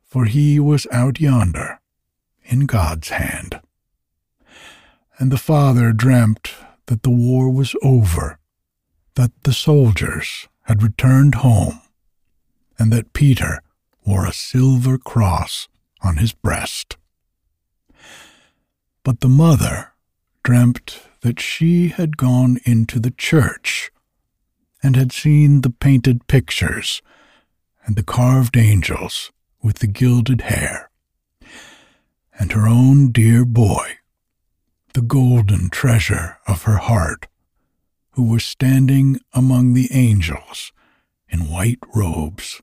for 0.05 0.27
he 0.27 0.61
was 0.61 0.87
out 0.93 1.19
yonder 1.19 1.81
in 2.45 2.67
God's 2.67 3.09
hand. 3.09 3.61
And 5.19 5.33
the 5.33 5.37
father 5.37 5.93
dreamt 5.93 6.53
that 6.87 7.03
the 7.03 7.11
war 7.11 7.51
was 7.51 7.75
over, 7.83 8.39
that 9.17 9.33
the 9.43 9.53
soldiers 9.53 10.47
had 10.63 10.81
returned 10.81 11.37
home, 11.37 11.81
and 12.79 12.93
that 12.93 13.13
Peter 13.13 13.61
wore 14.07 14.27
a 14.27 14.33
silver 14.33 14.97
cross 14.97 15.67
on 16.03 16.19
his 16.19 16.33
breast. 16.33 16.97
But 19.05 19.21
the 19.21 19.29
mother 19.29 19.93
dreamt 20.43 21.03
that 21.21 21.39
she 21.39 21.89
had 21.89 22.17
gone 22.17 22.59
into 22.65 22.99
the 22.99 23.11
church 23.11 23.91
and 24.83 24.97
had 24.97 25.13
seen 25.13 25.61
the 25.61 25.71
painted 25.71 26.27
pictures 26.27 27.03
and 27.85 27.97
the 27.97 28.03
carved 28.03 28.57
angels 28.57 29.31
with 29.63 29.81
the 29.81 29.87
gilded 29.87 30.41
hair, 30.43 30.91
and 32.39 32.53
her 32.53 32.67
own 32.67 33.13
dear 33.13 33.45
boy, 33.45 33.99
the 34.95 35.03
golden 35.03 35.69
treasure 35.69 36.39
of 36.47 36.63
her 36.63 36.79
heart, 36.79 37.27
who 38.13 38.23
was 38.23 38.43
standing 38.43 39.21
among 39.35 39.75
the 39.75 39.89
angels 39.93 40.73
in 41.29 41.51
white 41.51 41.81
robes, 41.95 42.63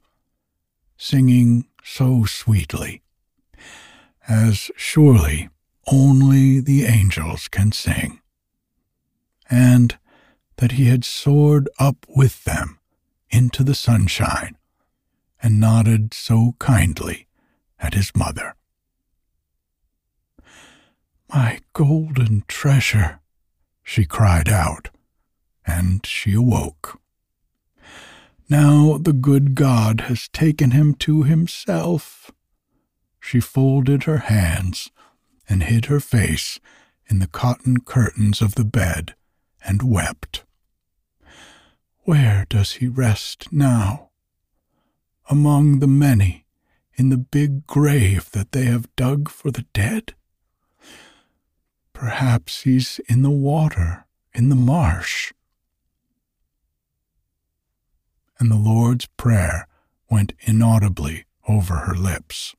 singing 0.98 1.68
so 1.84 2.26
sweetly, 2.26 3.04
as 4.28 4.72
surely 4.76 5.51
only 5.88 6.60
the 6.60 6.86
angels 6.86 7.48
can 7.48 7.72
sing. 7.72 8.22
And 9.50 9.98
that 10.58 10.74
he 10.74 10.86
had 10.86 11.04
soared 11.04 11.68
up 11.80 12.06
with 12.08 12.44
them 12.44 12.80
into 13.30 13.64
the 13.64 13.76
sunshine 13.76 14.58
and 15.42 15.60
nodded 15.60 16.14
so 16.14 16.56
kindly 16.60 17.28
at 17.80 17.94
his 17.94 18.16
mother. 18.16 18.56
My 21.34 21.60
golden 21.74 22.44
treasure, 22.48 23.20
she 23.84 24.06
cried 24.06 24.50
out, 24.50 24.90
and 25.66 26.06
she 26.06 26.34
awoke. 26.34 27.00
Now 28.50 28.98
the 28.98 29.14
good 29.14 29.56
God 29.56 30.02
has 30.02 30.28
taken 30.28 30.72
him 30.72 30.94
to 30.96 31.24
himself. 31.24 32.32
She 33.20 33.40
folded 33.40 34.04
her 34.04 34.18
hands 34.18 34.92
and 35.52 35.64
hid 35.64 35.86
her 35.86 36.00
face 36.00 36.62
in 37.08 37.20
the 37.20 37.28
cotton 37.28 37.82
curtains 37.82 38.42
of 38.42 38.56
the 38.56 38.64
bed 38.64 39.16
and 39.66 39.84
wept. 39.84 40.46
Where 42.04 42.46
does 42.50 42.74
he 42.74 42.88
rest 42.88 43.52
now? 43.52 44.12
Among 45.30 45.80
the 45.80 45.88
many 45.88 46.46
in 46.96 47.10
the 47.10 47.18
big 47.18 47.68
grave 47.68 48.32
that 48.32 48.54
they 48.54 48.64
have 48.64 48.96
dug 48.96 49.30
for 49.30 49.52
the 49.52 49.66
dead? 49.74 50.14
Perhaps 51.92 52.62
he's 52.62 53.02
in 53.10 53.22
the 53.22 53.30
water, 53.30 54.06
in 54.34 54.48
the 54.48 54.56
marsh. 54.56 55.34
And 58.40 58.50
the 58.50 58.56
Lord's 58.56 59.06
Prayer 59.18 59.68
went 60.10 60.32
inaudibly 60.40 61.26
over 61.46 61.76
her 61.76 61.96
lips. 61.96 62.56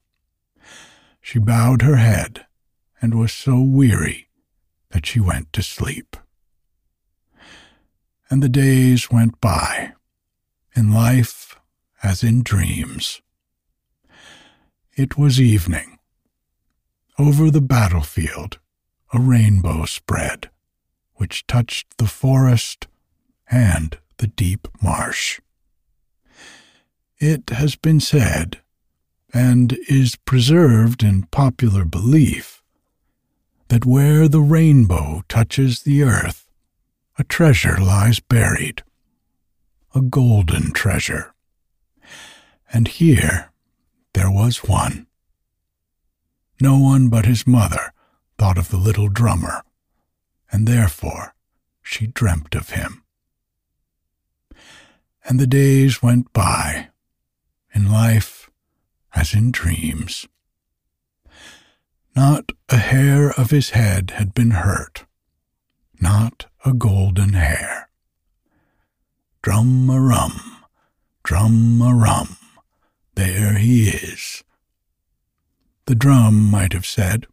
She 1.22 1.38
bowed 1.38 1.80
her 1.80 1.96
head 1.96 2.46
and 3.02 3.18
was 3.18 3.32
so 3.32 3.60
weary 3.60 4.28
that 4.90 5.04
she 5.04 5.20
went 5.20 5.52
to 5.52 5.62
sleep. 5.62 6.16
And 8.30 8.42
the 8.42 8.48
days 8.48 9.10
went 9.10 9.40
by, 9.40 9.92
in 10.74 10.92
life 10.92 11.56
as 12.02 12.22
in 12.22 12.42
dreams. 12.42 13.20
It 14.96 15.18
was 15.18 15.40
evening. 15.40 15.98
Over 17.18 17.50
the 17.50 17.60
battlefield, 17.60 18.58
a 19.12 19.20
rainbow 19.20 19.84
spread, 19.84 20.48
which 21.14 21.46
touched 21.46 21.98
the 21.98 22.06
forest 22.06 22.86
and 23.50 23.98
the 24.18 24.28
deep 24.28 24.68
marsh. 24.80 25.40
It 27.18 27.50
has 27.50 27.76
been 27.76 28.00
said, 28.00 28.60
and 29.34 29.78
is 29.88 30.16
preserved 30.16 31.02
in 31.02 31.24
popular 31.24 31.84
belief, 31.84 32.61
that 33.72 33.86
where 33.86 34.28
the 34.28 34.42
rainbow 34.42 35.22
touches 35.30 35.80
the 35.80 36.02
earth, 36.02 36.46
a 37.18 37.24
treasure 37.24 37.78
lies 37.80 38.20
buried, 38.20 38.82
a 39.94 40.00
golden 40.02 40.74
treasure. 40.74 41.32
And 42.70 42.86
here 42.86 43.50
there 44.12 44.30
was 44.30 44.58
one. 44.58 45.06
No 46.60 46.76
one 46.76 47.08
but 47.08 47.24
his 47.24 47.46
mother 47.46 47.94
thought 48.36 48.58
of 48.58 48.68
the 48.68 48.76
little 48.76 49.08
drummer, 49.08 49.62
and 50.50 50.68
therefore 50.68 51.34
she 51.80 52.08
dreamt 52.08 52.54
of 52.54 52.68
him. 52.68 53.02
And 55.24 55.40
the 55.40 55.46
days 55.46 56.02
went 56.02 56.30
by, 56.34 56.88
in 57.74 57.90
life 57.90 58.50
as 59.14 59.32
in 59.32 59.50
dreams. 59.50 60.26
Not 62.14 62.52
a 62.68 62.76
hair 62.76 63.30
of 63.30 63.50
his 63.50 63.70
head 63.70 64.12
had 64.16 64.34
been 64.34 64.50
hurt, 64.50 65.06
not 66.00 66.46
a 66.64 66.74
golden 66.74 67.32
hair. 67.32 67.88
Drum 69.42 69.88
a 69.88 70.00
rum, 70.00 70.64
drum 71.24 71.80
a 71.80 71.94
rum, 71.94 72.36
there 73.14 73.54
he 73.54 73.88
is. 73.88 74.44
The 75.86 75.94
drum 75.94 76.50
might 76.50 76.74
have 76.74 76.86
said, 76.86 77.26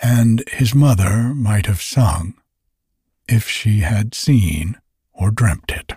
and 0.00 0.44
his 0.48 0.74
mother 0.74 1.34
might 1.34 1.66
have 1.66 1.82
sung, 1.82 2.34
if 3.28 3.48
she 3.48 3.80
had 3.80 4.14
seen 4.14 4.76
or 5.12 5.30
dreamt 5.30 5.70
it. 5.70 5.94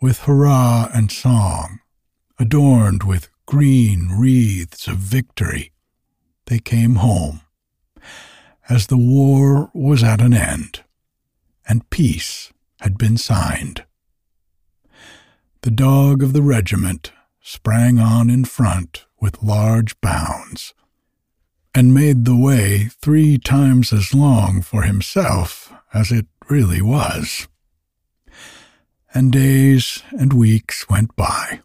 With 0.00 0.20
hurrah 0.20 0.90
and 0.92 1.10
song, 1.10 1.80
adorned 2.38 3.04
with 3.04 3.28
green 3.48 4.10
wreaths 4.10 4.86
of 4.86 4.98
victory, 4.98 5.72
they 6.48 6.58
came 6.58 6.96
home, 6.96 7.40
as 8.68 8.88
the 8.88 8.98
war 8.98 9.70
was 9.72 10.04
at 10.04 10.20
an 10.20 10.34
end, 10.34 10.84
and 11.66 11.88
peace 11.88 12.52
had 12.82 12.98
been 12.98 13.16
signed. 13.16 13.86
The 15.62 15.70
dog 15.70 16.22
of 16.22 16.34
the 16.34 16.42
regiment 16.42 17.10
sprang 17.40 17.98
on 17.98 18.28
in 18.28 18.44
front 18.44 19.06
with 19.18 19.42
large 19.42 19.98
bounds, 20.02 20.74
and 21.74 21.94
made 21.94 22.26
the 22.26 22.36
way 22.36 22.90
three 23.00 23.38
times 23.38 23.94
as 23.94 24.12
long 24.12 24.60
for 24.60 24.82
himself 24.82 25.72
as 25.94 26.12
it 26.12 26.26
really 26.50 26.82
was. 26.82 27.48
And 29.14 29.32
days 29.32 30.02
and 30.10 30.34
weeks 30.34 30.86
went 30.90 31.16
by, 31.16 31.60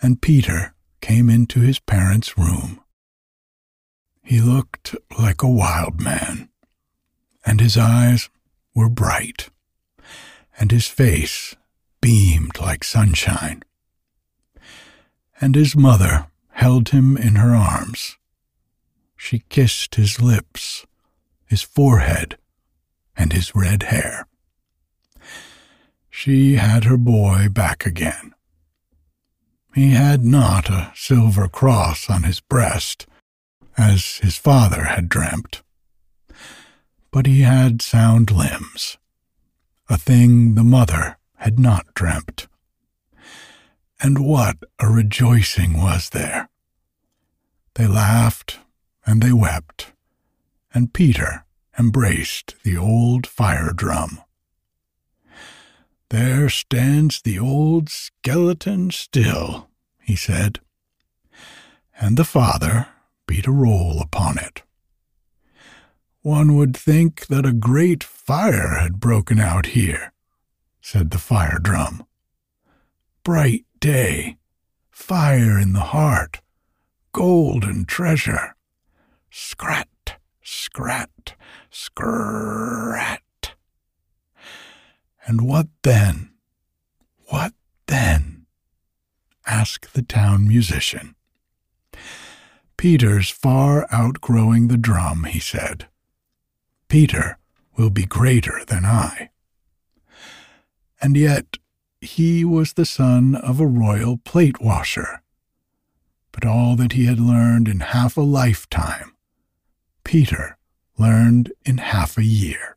and 0.00 0.22
Peter 0.22 0.74
came 1.00 1.28
into 1.28 1.60
his 1.60 1.78
parents' 1.78 2.36
room. 2.36 2.80
He 4.22 4.40
looked 4.40 4.94
like 5.18 5.42
a 5.42 5.50
wild 5.50 6.00
man, 6.00 6.48
and 7.46 7.60
his 7.60 7.76
eyes 7.76 8.28
were 8.74 8.88
bright, 8.88 9.48
and 10.58 10.70
his 10.70 10.86
face 10.86 11.54
beamed 12.00 12.60
like 12.60 12.84
sunshine. 12.84 13.62
And 15.40 15.54
his 15.54 15.74
mother 15.76 16.26
held 16.50 16.90
him 16.90 17.16
in 17.16 17.36
her 17.36 17.54
arms. 17.54 18.16
She 19.16 19.44
kissed 19.48 19.94
his 19.94 20.20
lips, 20.20 20.84
his 21.46 21.62
forehead, 21.62 22.36
and 23.16 23.32
his 23.32 23.54
red 23.54 23.84
hair. 23.84 24.26
She 26.10 26.56
had 26.56 26.84
her 26.84 26.96
boy 26.96 27.48
back 27.48 27.86
again. 27.86 28.34
He 29.78 29.90
had 29.90 30.24
not 30.24 30.68
a 30.68 30.90
silver 30.96 31.46
cross 31.46 32.10
on 32.10 32.24
his 32.24 32.40
breast, 32.40 33.06
as 33.76 34.16
his 34.16 34.36
father 34.36 34.86
had 34.86 35.08
dreamt, 35.08 35.62
but 37.12 37.26
he 37.26 37.42
had 37.42 37.80
sound 37.80 38.32
limbs, 38.32 38.98
a 39.88 39.96
thing 39.96 40.56
the 40.56 40.64
mother 40.64 41.16
had 41.36 41.60
not 41.60 41.94
dreamt. 41.94 42.48
And 44.00 44.26
what 44.26 44.56
a 44.80 44.88
rejoicing 44.88 45.76
was 45.80 46.10
there! 46.10 46.48
They 47.76 47.86
laughed 47.86 48.58
and 49.06 49.22
they 49.22 49.32
wept, 49.32 49.92
and 50.74 50.92
Peter 50.92 51.44
embraced 51.78 52.56
the 52.64 52.76
old 52.76 53.28
fire 53.28 53.72
drum. 53.72 54.22
There 56.10 56.48
stands 56.48 57.20
the 57.20 57.38
old 57.38 57.90
skeleton 57.90 58.90
still, 58.90 59.68
he 60.00 60.16
said, 60.16 60.60
and 62.00 62.16
the 62.16 62.24
father 62.24 62.88
beat 63.26 63.46
a 63.46 63.52
roll 63.52 64.00
upon 64.00 64.38
it. 64.38 64.62
One 66.22 66.56
would 66.56 66.74
think 66.74 67.26
that 67.26 67.44
a 67.44 67.52
great 67.52 68.02
fire 68.02 68.78
had 68.80 69.00
broken 69.00 69.38
out 69.38 69.66
here, 69.66 70.12
said 70.80 71.10
the 71.10 71.18
fire 71.18 71.58
drum. 71.60 72.06
Bright 73.22 73.66
day, 73.78 74.38
fire 74.90 75.58
in 75.58 75.74
the 75.74 75.92
heart, 75.92 76.40
golden 77.12 77.84
treasure. 77.84 78.54
Scrat, 79.30 80.18
scrat, 80.42 81.34
scrat. 81.70 83.20
And 85.28 85.42
what 85.42 85.68
then? 85.82 86.30
What 87.28 87.52
then? 87.86 88.46
asked 89.46 89.94
the 89.94 90.02
town 90.02 90.48
musician. 90.48 91.14
Peter's 92.76 93.30
far 93.30 93.86
outgrowing 93.92 94.66
the 94.66 94.76
drum, 94.76 95.24
he 95.24 95.38
said. 95.38 95.86
Peter 96.88 97.38
will 97.76 97.90
be 97.90 98.04
greater 98.04 98.64
than 98.66 98.84
I 98.84 99.30
and 101.00 101.16
yet 101.16 101.58
he 102.00 102.44
was 102.44 102.72
the 102.72 102.86
son 102.86 103.34
of 103.34 103.60
a 103.60 103.66
royal 103.66 104.16
plate 104.18 104.60
washer. 104.60 105.22
But 106.32 106.44
all 106.44 106.76
that 106.76 106.92
he 106.92 107.06
had 107.06 107.20
learned 107.20 107.68
in 107.68 107.80
half 107.80 108.16
a 108.16 108.22
lifetime, 108.22 109.14
Peter 110.04 110.56
learned 110.98 111.52
in 111.64 111.78
half 111.78 112.16
a 112.16 112.24
year. 112.24 112.76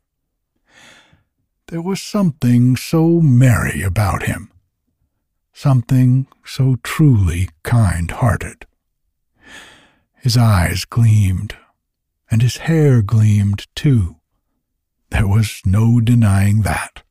There 1.72 1.80
was 1.80 2.02
something 2.02 2.76
so 2.76 3.22
merry 3.22 3.80
about 3.80 4.24
him, 4.24 4.52
something 5.54 6.26
so 6.44 6.76
truly 6.82 7.48
kind 7.62 8.10
hearted. 8.10 8.66
His 10.16 10.36
eyes 10.36 10.84
gleamed, 10.84 11.56
and 12.30 12.42
his 12.42 12.58
hair 12.68 13.00
gleamed 13.00 13.68
too. 13.74 14.16
There 15.08 15.26
was 15.26 15.62
no 15.64 15.98
denying 15.98 16.60
that. 16.60 17.04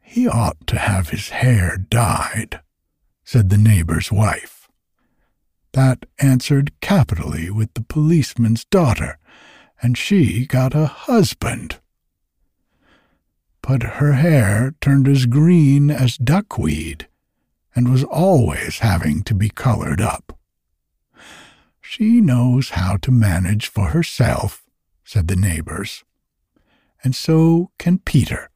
He 0.00 0.28
ought 0.28 0.64
to 0.68 0.78
have 0.78 1.08
his 1.08 1.30
hair 1.30 1.78
dyed, 1.78 2.60
said 3.24 3.50
the 3.50 3.58
neighbor's 3.58 4.12
wife. 4.12 4.68
That 5.72 6.06
answered 6.20 6.80
capitally 6.80 7.50
with 7.50 7.74
the 7.74 7.82
policeman's 7.82 8.64
daughter, 8.66 9.18
and 9.82 9.98
she 9.98 10.46
got 10.46 10.76
a 10.76 10.86
husband. 10.86 11.80
But 13.68 13.82
her 13.82 14.14
hair 14.14 14.74
turned 14.80 15.06
as 15.06 15.26
green 15.26 15.90
as 15.90 16.16
duckweed 16.16 17.06
and 17.76 17.92
was 17.92 18.02
always 18.04 18.78
having 18.78 19.22
to 19.22 19.34
be 19.34 19.50
colored 19.50 20.00
up. 20.00 20.38
She 21.82 22.22
knows 22.22 22.70
how 22.70 22.96
to 23.02 23.10
manage 23.10 23.66
for 23.66 23.88
herself, 23.88 24.64
said 25.04 25.28
the 25.28 25.36
neighbors, 25.36 26.02
and 27.04 27.14
so 27.14 27.70
can 27.78 27.98
Peter. 27.98 28.48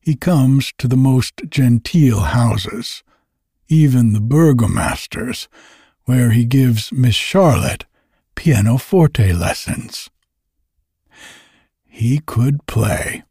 He 0.00 0.16
comes 0.16 0.72
to 0.78 0.88
the 0.88 0.96
most 0.96 1.42
genteel 1.48 2.20
houses, 2.20 3.04
even 3.68 4.14
the 4.14 4.20
burgomaster's, 4.20 5.46
where 6.06 6.32
he 6.32 6.44
gives 6.44 6.90
Miss 6.90 7.14
Charlotte 7.14 7.84
pianoforte 8.34 9.32
lessons. 9.32 10.10
He 11.86 12.18
could 12.18 12.66
play. 12.66 13.22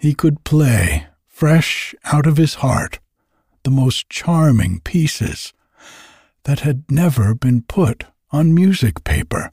He 0.00 0.14
could 0.14 0.44
play, 0.44 1.08
fresh 1.26 1.94
out 2.04 2.26
of 2.26 2.38
his 2.38 2.54
heart, 2.64 3.00
the 3.64 3.70
most 3.70 4.08
charming 4.08 4.80
pieces 4.80 5.52
that 6.44 6.60
had 6.60 6.90
never 6.90 7.34
been 7.34 7.60
put 7.60 8.04
on 8.30 8.54
music 8.54 9.04
paper. 9.04 9.52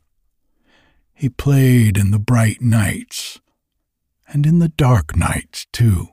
He 1.13 1.27
played 1.27 1.97
in 1.97 2.11
the 2.11 2.17
bright 2.17 2.61
nights, 2.61 3.41
and 4.25 4.45
in 4.45 4.59
the 4.59 4.69
dark 4.69 5.17
nights, 5.17 5.67
too. 5.73 6.07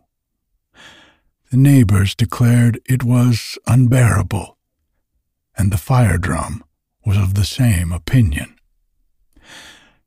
The 1.52 1.56
neighbors 1.56 2.16
declared 2.16 2.80
it 2.86 3.04
was 3.04 3.56
unbearable, 3.68 4.58
and 5.56 5.70
the 5.70 5.78
fire 5.78 6.18
drum 6.18 6.64
was 7.06 7.16
of 7.16 7.34
the 7.34 7.44
same 7.44 7.92
opinion. 7.92 8.56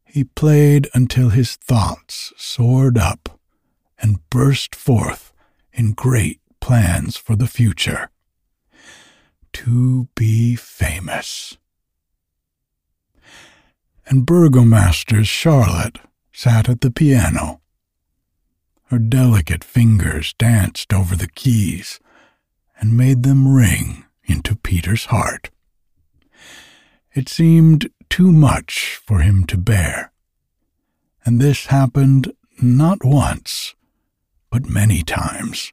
He 0.04 0.26
played 0.26 0.90
until 0.94 1.30
his 1.30 1.56
thoughts 1.56 2.34
soared 2.36 2.98
up 2.98 3.37
and 4.00 4.28
burst 4.30 4.76
forth 4.76 5.34
in 5.74 5.94
great 5.94 6.40
plans 6.60 7.18
for 7.18 7.36
the 7.36 7.48
future. 7.48 8.10
To 9.54 10.08
be 10.16 10.56
famous. 10.56 11.58
And 14.06 14.26
Burgomaster's 14.26 15.28
Charlotte 15.28 16.00
sat 16.32 16.70
at 16.70 16.82
the 16.82 16.92
piano. 16.92 17.62
Her 18.86 19.00
delicate 19.00 19.64
fingers 19.64 20.34
danced 20.38 20.94
over 20.94 21.16
the 21.16 21.28
keys 21.28 22.00
and 22.80 22.96
made 22.96 23.24
them 23.24 23.48
ring 23.48 24.06
into 24.24 24.56
Peter's 24.56 25.06
heart. 25.06 25.50
It 27.14 27.28
seemed 27.28 27.90
too 28.10 28.32
much 28.32 29.02
for 29.06 29.20
him 29.20 29.44
to 29.46 29.58
bear, 29.58 30.12
and 31.26 31.42
this 31.42 31.66
happened 31.66 32.32
not 32.62 33.04
once, 33.04 33.74
but 34.58 34.68
many 34.72 35.04
times. 35.04 35.72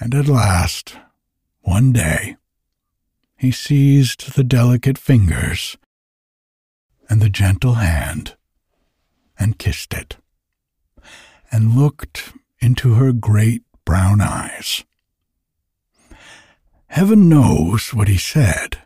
And 0.00 0.14
at 0.14 0.26
last, 0.26 0.96
one 1.60 1.92
day, 1.92 2.36
he 3.36 3.50
seized 3.52 4.34
the 4.34 4.42
delicate 4.42 4.96
fingers 4.96 5.76
and 7.10 7.20
the 7.20 7.28
gentle 7.28 7.74
hand 7.74 8.36
and 9.38 9.58
kissed 9.58 9.92
it, 9.92 10.16
and 11.52 11.76
looked 11.76 12.32
into 12.58 12.94
her 12.94 13.12
great 13.12 13.64
brown 13.84 14.22
eyes. 14.22 14.82
Heaven 16.86 17.28
knows 17.28 17.92
what 17.92 18.08
he 18.08 18.16
said, 18.16 18.78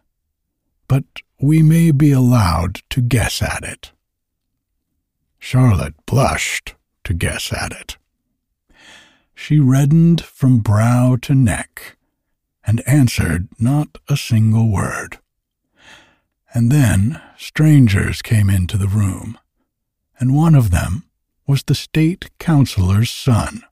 but 0.88 1.04
we 1.40 1.62
may 1.62 1.92
be 1.92 2.10
allowed 2.10 2.80
to 2.90 3.00
guess 3.00 3.42
at 3.42 3.62
it. 3.62 3.92
Charlotte 5.38 5.94
blushed 6.04 6.74
to 7.04 7.14
guess 7.14 7.52
at 7.52 7.70
it. 7.70 7.96
She 9.40 9.59
reddened 9.59 10.22
from 10.22 10.59
brow 10.59 11.16
to 11.22 11.35
neck, 11.35 11.96
and 12.66 12.87
answered 12.87 13.48
not 13.59 13.96
a 14.07 14.14
single 14.14 14.70
word. 14.70 15.18
And 16.53 16.70
then 16.70 17.22
strangers 17.38 18.20
came 18.20 18.50
into 18.50 18.76
the 18.76 18.87
room, 18.87 19.38
and 20.18 20.37
one 20.37 20.55
of 20.55 20.70
them 20.70 21.05
was 21.46 21.62
the 21.62 21.74
state 21.74 22.29
councillor's 22.38 23.11
son. 23.11 23.62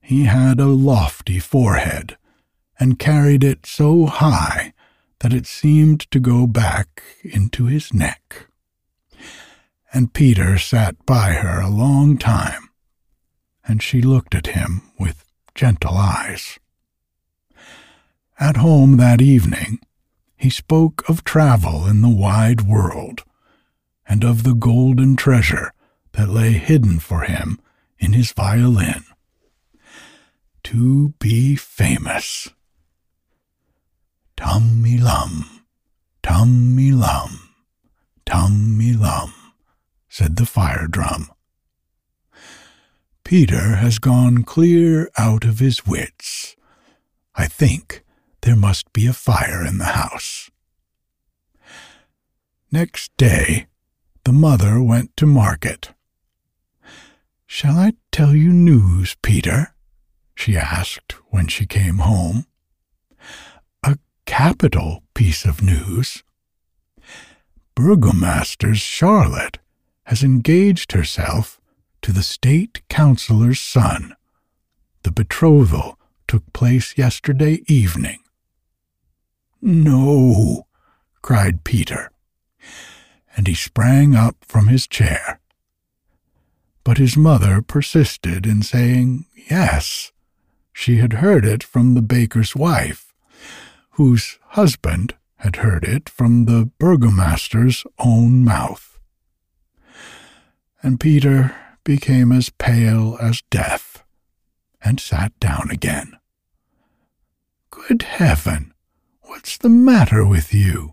He 0.00 0.24
had 0.24 0.60
a 0.60 0.66
lofty 0.66 1.40
forehead, 1.40 2.16
and 2.78 2.98
carried 2.98 3.42
it 3.42 3.66
so 3.66 4.06
high 4.06 4.72
that 5.18 5.32
it 5.32 5.48
seemed 5.48 6.08
to 6.12 6.20
go 6.20 6.46
back 6.46 7.02
into 7.24 7.66
his 7.66 7.92
neck. 7.92 8.46
And 9.92 10.14
Peter 10.14 10.58
sat 10.58 10.94
by 11.04 11.32
her 11.32 11.60
a 11.60 11.68
long 11.68 12.16
time, 12.18 12.67
and 13.68 13.82
she 13.82 14.00
looked 14.00 14.34
at 14.34 14.48
him 14.48 14.82
with 14.98 15.24
gentle 15.54 15.96
eyes. 15.96 16.58
At 18.40 18.56
home 18.56 18.96
that 18.96 19.20
evening, 19.20 19.80
he 20.36 20.48
spoke 20.48 21.06
of 21.08 21.22
travel 21.22 21.86
in 21.86 22.00
the 22.00 22.08
wide 22.08 22.62
world, 22.62 23.24
and 24.08 24.24
of 24.24 24.42
the 24.42 24.54
golden 24.54 25.16
treasure 25.16 25.72
that 26.12 26.28
lay 26.28 26.52
hidden 26.52 26.98
for 26.98 27.22
him 27.22 27.60
in 27.98 28.14
his 28.14 28.32
violin. 28.32 29.04
To 30.64 31.14
be 31.18 31.56
famous. 31.56 32.48
Tummy 34.36 34.98
lum, 34.98 35.64
tummy 36.22 36.92
lum, 36.92 37.50
tummy 38.24 38.92
lum, 38.92 39.34
said 40.08 40.36
the 40.36 40.46
fire 40.46 40.86
drum. 40.86 41.30
Peter 43.28 43.76
has 43.76 43.98
gone 43.98 44.42
clear 44.42 45.10
out 45.18 45.44
of 45.44 45.58
his 45.58 45.86
wits. 45.86 46.56
I 47.34 47.46
think 47.46 48.02
there 48.40 48.56
must 48.56 48.90
be 48.94 49.06
a 49.06 49.12
fire 49.12 49.62
in 49.66 49.76
the 49.76 49.92
house. 49.92 50.50
Next 52.72 53.14
day, 53.18 53.66
the 54.24 54.32
mother 54.32 54.80
went 54.80 55.14
to 55.18 55.26
market. 55.26 55.90
Shall 57.44 57.76
I 57.76 57.92
tell 58.10 58.34
you 58.34 58.50
news, 58.50 59.14
Peter? 59.20 59.74
she 60.34 60.56
asked 60.56 61.12
when 61.28 61.48
she 61.48 61.66
came 61.66 61.98
home. 61.98 62.46
A 63.82 63.98
capital 64.24 65.02
piece 65.12 65.44
of 65.44 65.60
news. 65.60 66.22
Burgomaster's 67.74 68.80
Charlotte 68.80 69.58
has 70.04 70.24
engaged 70.24 70.92
herself 70.92 71.60
to 72.02 72.12
the 72.12 72.22
state 72.22 72.82
councillor's 72.88 73.60
son. 73.60 74.14
The 75.02 75.12
betrothal 75.12 75.98
took 76.26 76.52
place 76.52 76.96
yesterday 76.96 77.62
evening. 77.66 78.20
No, 79.60 80.66
cried 81.22 81.64
Peter, 81.64 82.10
and 83.36 83.46
he 83.46 83.54
sprang 83.54 84.14
up 84.14 84.36
from 84.46 84.68
his 84.68 84.86
chair. 84.86 85.40
But 86.84 86.98
his 86.98 87.16
mother 87.16 87.60
persisted 87.60 88.46
in 88.46 88.62
saying 88.62 89.26
yes. 89.50 90.12
She 90.72 90.98
had 90.98 91.14
heard 91.14 91.44
it 91.44 91.62
from 91.64 91.94
the 91.94 92.02
baker's 92.02 92.54
wife, 92.54 93.12
whose 93.92 94.38
husband 94.50 95.14
had 95.38 95.56
heard 95.56 95.84
it 95.84 96.08
from 96.08 96.44
the 96.44 96.70
burgomaster's 96.78 97.84
own 97.98 98.44
mouth. 98.44 98.98
And 100.82 101.00
Peter 101.00 101.54
became 101.88 102.32
as 102.32 102.50
pale 102.50 103.16
as 103.18 103.42
death 103.48 104.04
and 104.84 105.00
sat 105.00 105.32
down 105.40 105.70
again. 105.70 106.12
Good 107.70 108.02
heaven, 108.02 108.74
what's 109.22 109.56
the 109.56 109.70
matter 109.70 110.22
with 110.22 110.52
you? 110.52 110.92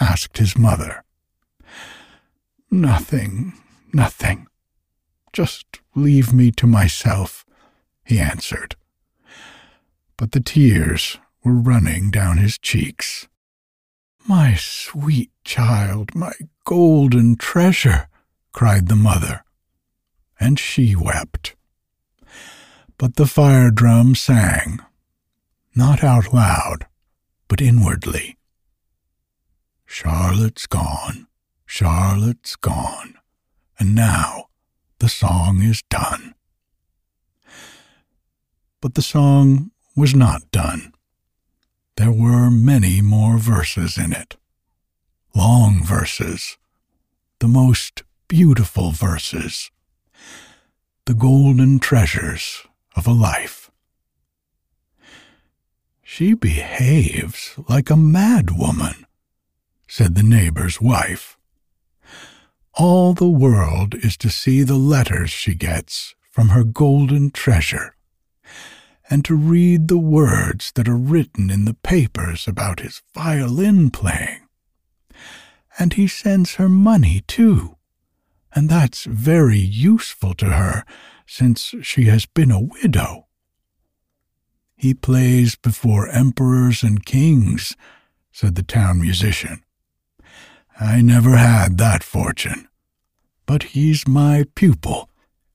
asked 0.00 0.38
his 0.38 0.56
mother. 0.56 1.04
Nothing, 2.70 3.52
nothing. 3.92 4.46
Just 5.34 5.66
leave 5.94 6.32
me 6.32 6.50
to 6.52 6.66
myself, 6.66 7.44
he 8.02 8.18
answered. 8.18 8.76
But 10.16 10.32
the 10.32 10.40
tears 10.40 11.18
were 11.44 11.52
running 11.52 12.10
down 12.10 12.38
his 12.38 12.56
cheeks. 12.56 13.28
My 14.26 14.54
sweet 14.54 15.32
child, 15.44 16.14
my 16.14 16.32
golden 16.64 17.36
treasure, 17.36 18.08
cried 18.54 18.88
the 18.88 18.96
mother 18.96 19.44
and 20.40 20.58
she 20.58 20.96
wept. 20.96 21.54
But 22.96 23.16
the 23.16 23.26
fire 23.26 23.70
drum 23.70 24.14
sang, 24.14 24.80
not 25.74 26.02
out 26.02 26.32
loud, 26.32 26.86
but 27.46 27.60
inwardly. 27.60 28.38
Charlotte's 29.86 30.66
gone, 30.66 31.26
Charlotte's 31.66 32.56
gone, 32.56 33.14
and 33.78 33.94
now 33.94 34.46
the 34.98 35.08
song 35.08 35.62
is 35.62 35.82
done. 35.90 36.34
But 38.80 38.94
the 38.94 39.02
song 39.02 39.70
was 39.94 40.14
not 40.14 40.50
done. 40.50 40.92
There 41.96 42.12
were 42.12 42.50
many 42.50 43.02
more 43.02 43.36
verses 43.36 43.98
in 43.98 44.12
it. 44.12 44.36
Long 45.34 45.84
verses, 45.84 46.56
the 47.40 47.48
most 47.48 48.04
beautiful 48.28 48.90
verses 48.92 49.70
the 51.06 51.14
golden 51.14 51.78
treasures 51.78 52.66
of 52.94 53.06
a 53.06 53.12
life. 53.12 53.70
She 56.02 56.34
behaves 56.34 57.54
like 57.68 57.88
a 57.88 57.96
mad 57.96 58.50
woman, 58.58 59.06
said 59.88 60.14
the 60.14 60.22
neighbor's 60.22 60.80
wife. 60.80 61.36
All 62.74 63.14
the 63.14 63.28
world 63.28 63.94
is 63.94 64.16
to 64.18 64.30
see 64.30 64.62
the 64.62 64.76
letters 64.76 65.30
she 65.30 65.54
gets 65.54 66.14
from 66.30 66.50
her 66.50 66.64
golden 66.64 67.30
treasure, 67.30 67.94
and 69.08 69.24
to 69.24 69.34
read 69.34 69.88
the 69.88 69.98
words 69.98 70.72
that 70.76 70.88
are 70.88 70.96
written 70.96 71.50
in 71.50 71.64
the 71.64 71.74
papers 71.74 72.46
about 72.46 72.80
his 72.80 73.02
violin 73.14 73.90
playing. 73.90 74.40
And 75.78 75.94
he 75.94 76.06
sends 76.06 76.54
her 76.54 76.68
money, 76.68 77.22
too, 77.26 77.76
and 78.54 78.68
that's 78.68 79.04
very 79.04 79.58
useful 79.58 80.34
to 80.34 80.46
her 80.46 80.84
since 81.26 81.74
she 81.82 82.04
has 82.04 82.26
been 82.26 82.50
a 82.50 82.60
widow. 82.60 83.26
He 84.76 84.94
plays 84.94 85.56
before 85.56 86.08
emperors 86.08 86.82
and 86.82 87.04
kings, 87.04 87.76
said 88.32 88.54
the 88.54 88.62
town 88.62 89.00
musician. 89.00 89.62
I 90.80 91.02
never 91.02 91.36
had 91.36 91.78
that 91.78 92.02
fortune, 92.02 92.66
but 93.46 93.74
he's 93.74 94.08
my 94.08 94.46
pupil, 94.54 95.10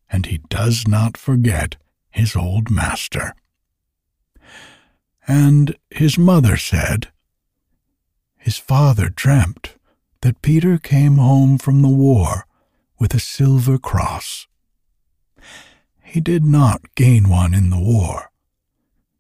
and 0.10 0.28
he 0.28 0.38
does 0.50 0.88
not 0.88 1.18
forget 1.18 1.76
his 2.12 2.36
old 2.36 2.70
master. 2.70 3.34
And 5.28 5.76
his 5.90 6.18
mother 6.18 6.56
said, 6.56 7.08
His 8.38 8.58
father 8.58 9.10
dreamt 9.10 9.76
that 10.22 10.42
Peter 10.42 10.78
came 10.78 11.18
home 11.18 11.58
from 11.58 11.82
the 11.82 11.90
war 11.90 12.46
with 13.00 13.14
a 13.14 13.20
silver 13.20 13.78
cross. 13.78 14.48
He 16.04 16.22
did 16.22 16.46
not 16.46 16.96
gain 16.96 17.30
one 17.30 17.54
in 17.54 17.70
the 17.70 17.80
war, 17.80 18.32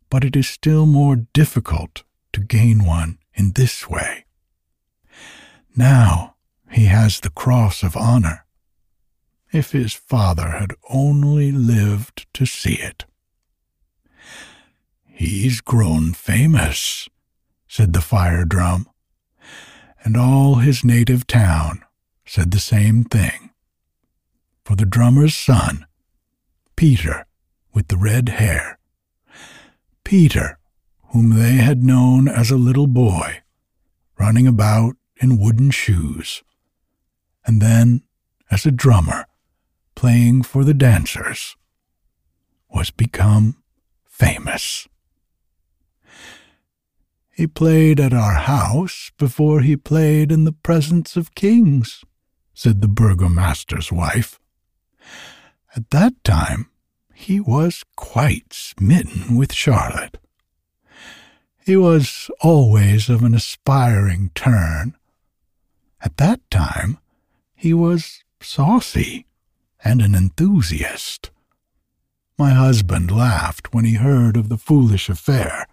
but 0.10 0.24
it 0.24 0.36
is 0.36 0.48
still 0.48 0.86
more 0.86 1.16
difficult 1.16 2.04
to 2.34 2.40
gain 2.40 2.86
one 2.86 3.18
in 3.34 3.52
this 3.54 3.90
way. 3.90 4.26
Now 5.76 6.36
he 6.72 6.86
has 6.86 7.20
the 7.20 7.30
cross 7.30 7.84
of 7.84 7.98
honor. 7.98 8.46
If 9.52 9.72
his 9.72 9.94
father 9.94 10.52
had 10.52 10.74
only 10.90 11.52
lived 11.52 12.28
to 12.34 12.46
see 12.46 12.76
it. 12.76 13.06
He's 15.06 15.62
grown 15.62 16.14
famous, 16.14 17.08
said 17.68 17.94
the 17.94 18.02
fire 18.02 18.44
drum, 18.44 18.90
and 20.04 20.18
all 20.18 20.56
his 20.56 20.84
native 20.84 21.26
town 21.26 21.84
said 22.26 22.52
the 22.52 22.60
same 22.60 23.06
thing. 23.06 23.45
For 24.66 24.76
the 24.76 24.86
drummer's 24.86 25.36
son, 25.36 25.86
Peter 26.76 27.28
with 27.72 27.90
the 27.90 27.98
red 27.98 28.30
hair, 28.30 28.80
Peter, 30.04 30.58
whom 31.10 31.36
they 31.36 31.58
had 31.58 31.84
known 31.84 32.28
as 32.28 32.50
a 32.50 32.58
little 32.58 32.88
boy, 32.88 33.44
running 34.18 34.48
about 34.48 34.96
in 35.18 35.38
wooden 35.38 35.70
shoes, 35.70 36.42
and 37.46 37.62
then 37.62 38.02
as 38.50 38.66
a 38.66 38.72
drummer, 38.72 39.28
playing 39.94 40.42
for 40.42 40.64
the 40.64 40.74
dancers, 40.74 41.56
was 42.68 42.90
become 42.90 43.62
famous. 44.10 44.88
He 47.30 47.46
played 47.46 48.00
at 48.00 48.14
our 48.14 48.34
house 48.34 49.12
before 49.20 49.62
he 49.62 49.78
played 49.78 50.32
in 50.32 50.44
the 50.44 50.52
presence 50.52 51.16
of 51.16 51.36
kings, 51.36 52.04
said 52.56 52.82
the 52.82 52.88
burgomaster's 52.88 53.92
wife. 53.92 54.40
At 55.76 55.90
that 55.90 56.24
time, 56.24 56.70
he 57.14 57.42
was 57.42 57.84
quite 57.98 58.54
smitten 58.54 59.36
with 59.36 59.52
Charlotte. 59.52 60.18
He 61.66 61.76
was 61.76 62.30
always 62.42 63.10
of 63.10 63.24
an 63.24 63.36
aspiring 63.36 64.32
turn. 64.36 64.96
At 66.00 66.16
that 66.18 66.40
time, 66.50 66.98
he 67.54 67.74
was 67.74 68.24
saucy 68.40 69.26
and 69.84 70.02
an 70.02 70.16
enthusiast. 70.16 71.32
My 72.38 72.52
husband 72.52 73.12
laughed 73.12 73.74
when 73.74 73.84
he 73.84 73.96
heard 73.96 74.38
of 74.38 74.48
the 74.48 74.58
foolish 74.58 75.10
affair, 75.10 75.68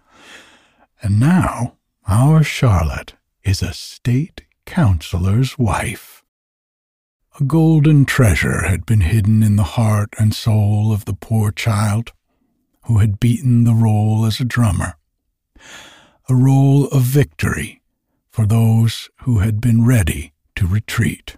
and 1.01 1.19
now 1.19 1.77
our 2.07 2.43
Charlotte 2.43 3.13
is 3.43 3.61
a 3.61 3.73
state 3.73 4.41
councillor's 4.65 5.57
wife. 5.57 6.22
A 7.39 7.43
golden 7.45 8.05
treasure 8.05 8.61
had 8.67 8.85
been 8.85 9.01
hidden 9.01 9.41
in 9.41 9.55
the 9.55 9.63
heart 9.63 10.13
and 10.19 10.35
soul 10.35 10.93
of 10.93 11.05
the 11.05 11.15
poor 11.15 11.51
child 11.51 12.11
who 12.85 12.99
had 12.99 13.19
beaten 13.19 13.63
the 13.63 13.73
roll 13.73 14.23
as 14.27 14.39
a 14.39 14.45
drummer, 14.45 14.97
a 16.29 16.35
roll 16.35 16.85
of 16.89 17.01
victory 17.01 17.81
for 18.29 18.45
those 18.45 19.09
who 19.21 19.39
had 19.39 19.59
been 19.59 19.83
ready 19.83 20.33
to 20.55 20.67
retreat. 20.67 21.37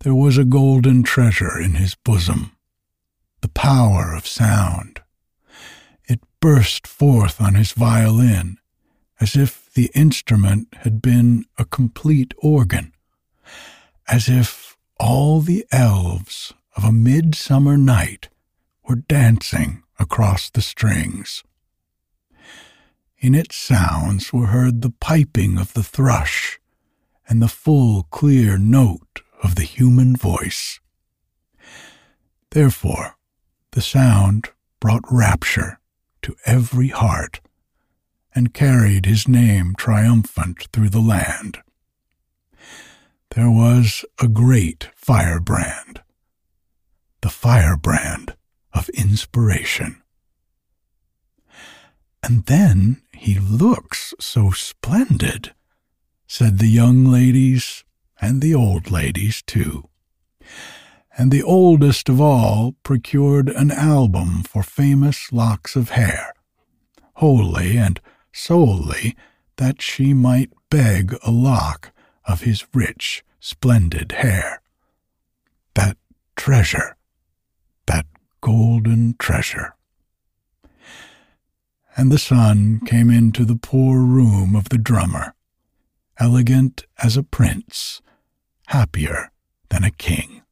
There 0.00 0.14
was 0.14 0.38
a 0.38 0.44
golden 0.44 1.02
treasure 1.02 1.58
in 1.60 1.74
his 1.74 1.96
bosom, 1.96 2.52
the 3.40 3.48
power 3.48 4.14
of 4.14 4.28
sound. 4.28 5.00
It 6.04 6.20
burst 6.38 6.86
forth 6.86 7.40
on 7.40 7.56
his 7.56 7.72
violin 7.72 8.58
as 9.18 9.34
if 9.34 9.72
the 9.74 9.90
instrument 9.92 10.68
had 10.82 11.02
been 11.02 11.46
a 11.58 11.64
complete 11.64 12.32
organ 12.38 12.92
as 14.08 14.28
if 14.28 14.76
all 14.98 15.40
the 15.40 15.66
elves 15.72 16.54
of 16.76 16.84
a 16.84 16.92
midsummer 16.92 17.76
night 17.76 18.28
were 18.88 18.96
dancing 18.96 19.82
across 19.98 20.50
the 20.50 20.62
strings. 20.62 21.42
In 23.18 23.34
its 23.34 23.56
sounds 23.56 24.32
were 24.32 24.46
heard 24.46 24.82
the 24.82 24.90
piping 25.00 25.58
of 25.58 25.72
the 25.72 25.82
thrush 25.82 26.60
and 27.28 27.42
the 27.42 27.48
full, 27.48 28.04
clear 28.04 28.58
note 28.58 29.22
of 29.42 29.56
the 29.56 29.64
human 29.64 30.14
voice. 30.14 30.80
Therefore, 32.50 33.16
the 33.72 33.82
sound 33.82 34.50
brought 34.80 35.04
rapture 35.10 35.80
to 36.22 36.36
every 36.44 36.88
heart 36.88 37.40
and 38.34 38.54
carried 38.54 39.06
his 39.06 39.26
name 39.26 39.74
triumphant 39.76 40.68
through 40.72 40.90
the 40.90 41.00
land 41.00 41.58
there 43.36 43.50
was 43.50 44.02
a 44.18 44.26
great 44.26 44.88
firebrand, 44.96 46.00
the 47.20 47.28
firebrand 47.28 48.34
of 48.72 48.88
inspiration. 48.88 50.02
And 52.22 52.46
then 52.46 53.02
he 53.12 53.38
looks 53.38 54.14
so 54.18 54.52
splendid, 54.52 55.52
said 56.26 56.58
the 56.58 56.66
young 56.66 57.04
ladies 57.04 57.84
and 58.22 58.40
the 58.40 58.54
old 58.54 58.90
ladies 58.90 59.42
too. 59.42 59.90
And 61.18 61.30
the 61.30 61.42
oldest 61.42 62.08
of 62.08 62.18
all 62.18 62.74
procured 62.82 63.50
an 63.50 63.70
album 63.70 64.44
for 64.44 64.62
famous 64.62 65.30
locks 65.30 65.76
of 65.76 65.90
hair, 65.90 66.32
wholly 67.16 67.76
and 67.76 68.00
solely 68.32 69.14
that 69.56 69.82
she 69.82 70.14
might 70.14 70.50
beg 70.70 71.14
a 71.22 71.30
lock 71.30 71.92
of 72.26 72.42
his 72.42 72.66
rich, 72.74 73.24
splendid 73.40 74.12
hair. 74.12 74.60
That 75.74 75.96
treasure, 76.36 76.96
that 77.86 78.06
golden 78.40 79.14
treasure. 79.18 79.74
And 81.96 82.12
the 82.12 82.18
son 82.18 82.80
came 82.84 83.10
into 83.10 83.44
the 83.44 83.56
poor 83.56 84.00
room 84.00 84.54
of 84.54 84.68
the 84.68 84.78
drummer, 84.78 85.34
elegant 86.18 86.84
as 87.02 87.16
a 87.16 87.22
prince, 87.22 88.02
happier 88.66 89.30
than 89.70 89.84
a 89.84 89.90
king. 89.90 90.42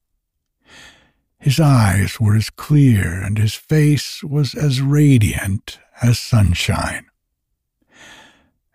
His 1.39 1.61
eyes 1.61 2.19
were 2.19 2.35
as 2.35 2.49
clear 2.49 3.21
and 3.21 3.37
his 3.37 3.55
face 3.55 4.25
was 4.25 4.55
as 4.55 4.81
radiant 4.81 5.79
as 6.01 6.19
sunshine. 6.19 7.05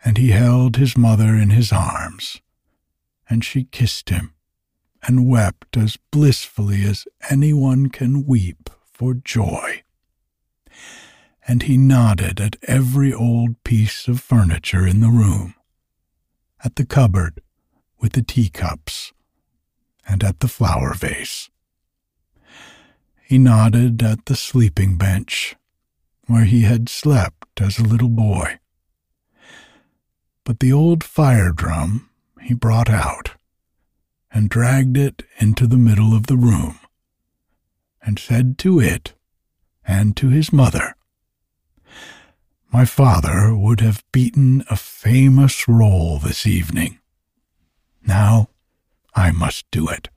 And 0.06 0.18
he 0.18 0.30
held 0.30 0.76
his 0.76 0.96
mother 0.96 1.36
in 1.36 1.50
his 1.50 1.72
arms 1.72 2.42
and 3.30 3.46
she 3.46 3.64
kissed 3.66 4.10
him 4.10 4.34
and 5.04 5.30
wept 5.30 5.78
as 5.78 5.98
blissfully 6.12 6.84
as 6.84 7.08
anyone 7.30 7.90
can 7.90 8.26
weep 8.26 8.70
for 8.92 9.14
joy. 9.14 9.84
And 11.48 11.64
he 11.64 11.78
nodded 11.78 12.40
at 12.42 12.58
every 12.64 13.14
old 13.14 13.64
piece 13.64 14.08
of 14.08 14.20
furniture 14.20 14.86
in 14.86 15.00
the 15.00 15.10
room, 15.10 15.56
at 16.64 16.76
the 16.76 16.86
cupboard 16.86 17.42
with 18.00 18.14
the 18.14 18.22
teacups, 18.22 19.14
and 20.08 20.24
at 20.24 20.40
the 20.40 20.48
flower 20.48 20.94
vase. 20.94 21.50
He 23.24 23.38
nodded 23.38 24.02
at 24.02 24.26
the 24.26 24.36
sleeping 24.36 24.98
bench 24.98 25.56
where 26.26 26.46
he 26.46 26.62
had 26.62 26.90
slept 26.90 27.62
as 27.62 27.80
a 27.80 27.84
little 27.84 28.10
boy. 28.10 28.60
But 30.44 30.60
the 30.60 30.74
old 30.74 31.04
fire 31.04 31.52
drum 31.52 32.09
he 32.50 32.56
brought 32.56 32.90
out 32.90 33.34
and 34.32 34.50
dragged 34.50 34.98
it 34.98 35.22
into 35.38 35.68
the 35.68 35.78
middle 35.78 36.16
of 36.16 36.26
the 36.26 36.36
room, 36.36 36.80
and 38.02 38.18
said 38.18 38.58
to 38.58 38.80
it 38.80 39.14
and 39.86 40.18
to 40.18 40.30
his 40.30 40.52
mother, 40.52 40.96
My 42.74 42.86
father 42.86 43.56
would 43.56 43.82
have 43.82 44.04
beaten 44.12 44.64
a 44.68 44.76
famous 44.76 45.68
roll 45.68 46.18
this 46.18 46.48
evening. 46.48 46.98
Now 48.02 48.50
I 49.14 49.30
must 49.30 49.70
do 49.70 49.88
it. 49.88 50.10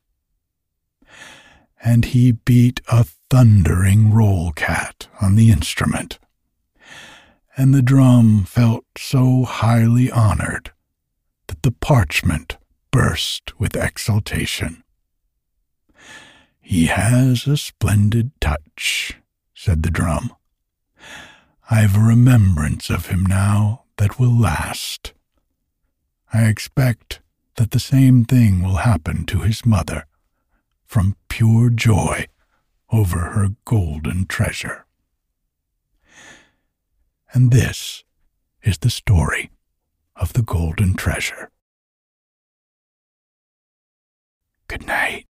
And 1.85 2.07
he 2.07 2.33
beat 2.33 2.81
a 2.89 3.05
thundering 3.29 4.11
roll 4.11 4.53
cat 4.53 5.07
on 5.21 5.37
the 5.37 5.51
instrument. 5.51 6.19
And 7.59 7.75
the 7.75 7.83
drum 7.83 8.45
felt 8.45 8.87
so 8.97 9.45
highly 9.45 10.11
honored 10.11 10.73
that 11.53 11.63
the 11.65 11.71
parchment 11.71 12.57
burst 12.91 13.53
with 13.61 13.77
exultation. 13.77 14.83
He 16.63 16.87
has 16.87 17.47
a 17.47 17.59
splendid 17.59 18.31
touch, 18.41 19.19
said 19.53 19.83
the 19.83 19.91
drum. 19.91 20.33
I've 21.71 21.95
a 21.95 22.01
remembrance 22.01 22.89
of 22.89 23.09
him 23.09 23.27
now 23.27 23.83
that 23.99 24.19
will 24.19 24.35
last. 24.35 25.13
I 26.33 26.47
expect 26.47 27.21
that 27.57 27.73
the 27.73 27.81
same 27.81 28.25
thing 28.25 28.63
will 28.63 28.77
happen 28.77 29.27
to 29.27 29.41
his 29.41 29.67
mother 29.67 30.07
from 30.87 31.17
pure 31.29 31.69
joy 31.69 32.29
over 32.91 33.19
her 33.19 33.49
golden 33.67 34.25
treasure. 34.25 34.87
And 37.35 37.51
this 37.51 38.05
is 38.63 38.79
the 38.79 38.89
story 38.89 39.51
of 40.17 40.33
the 40.33 40.43
golden 40.43 40.95
treasure. 40.95 41.51
Good 44.69 44.87
night. 44.87 45.27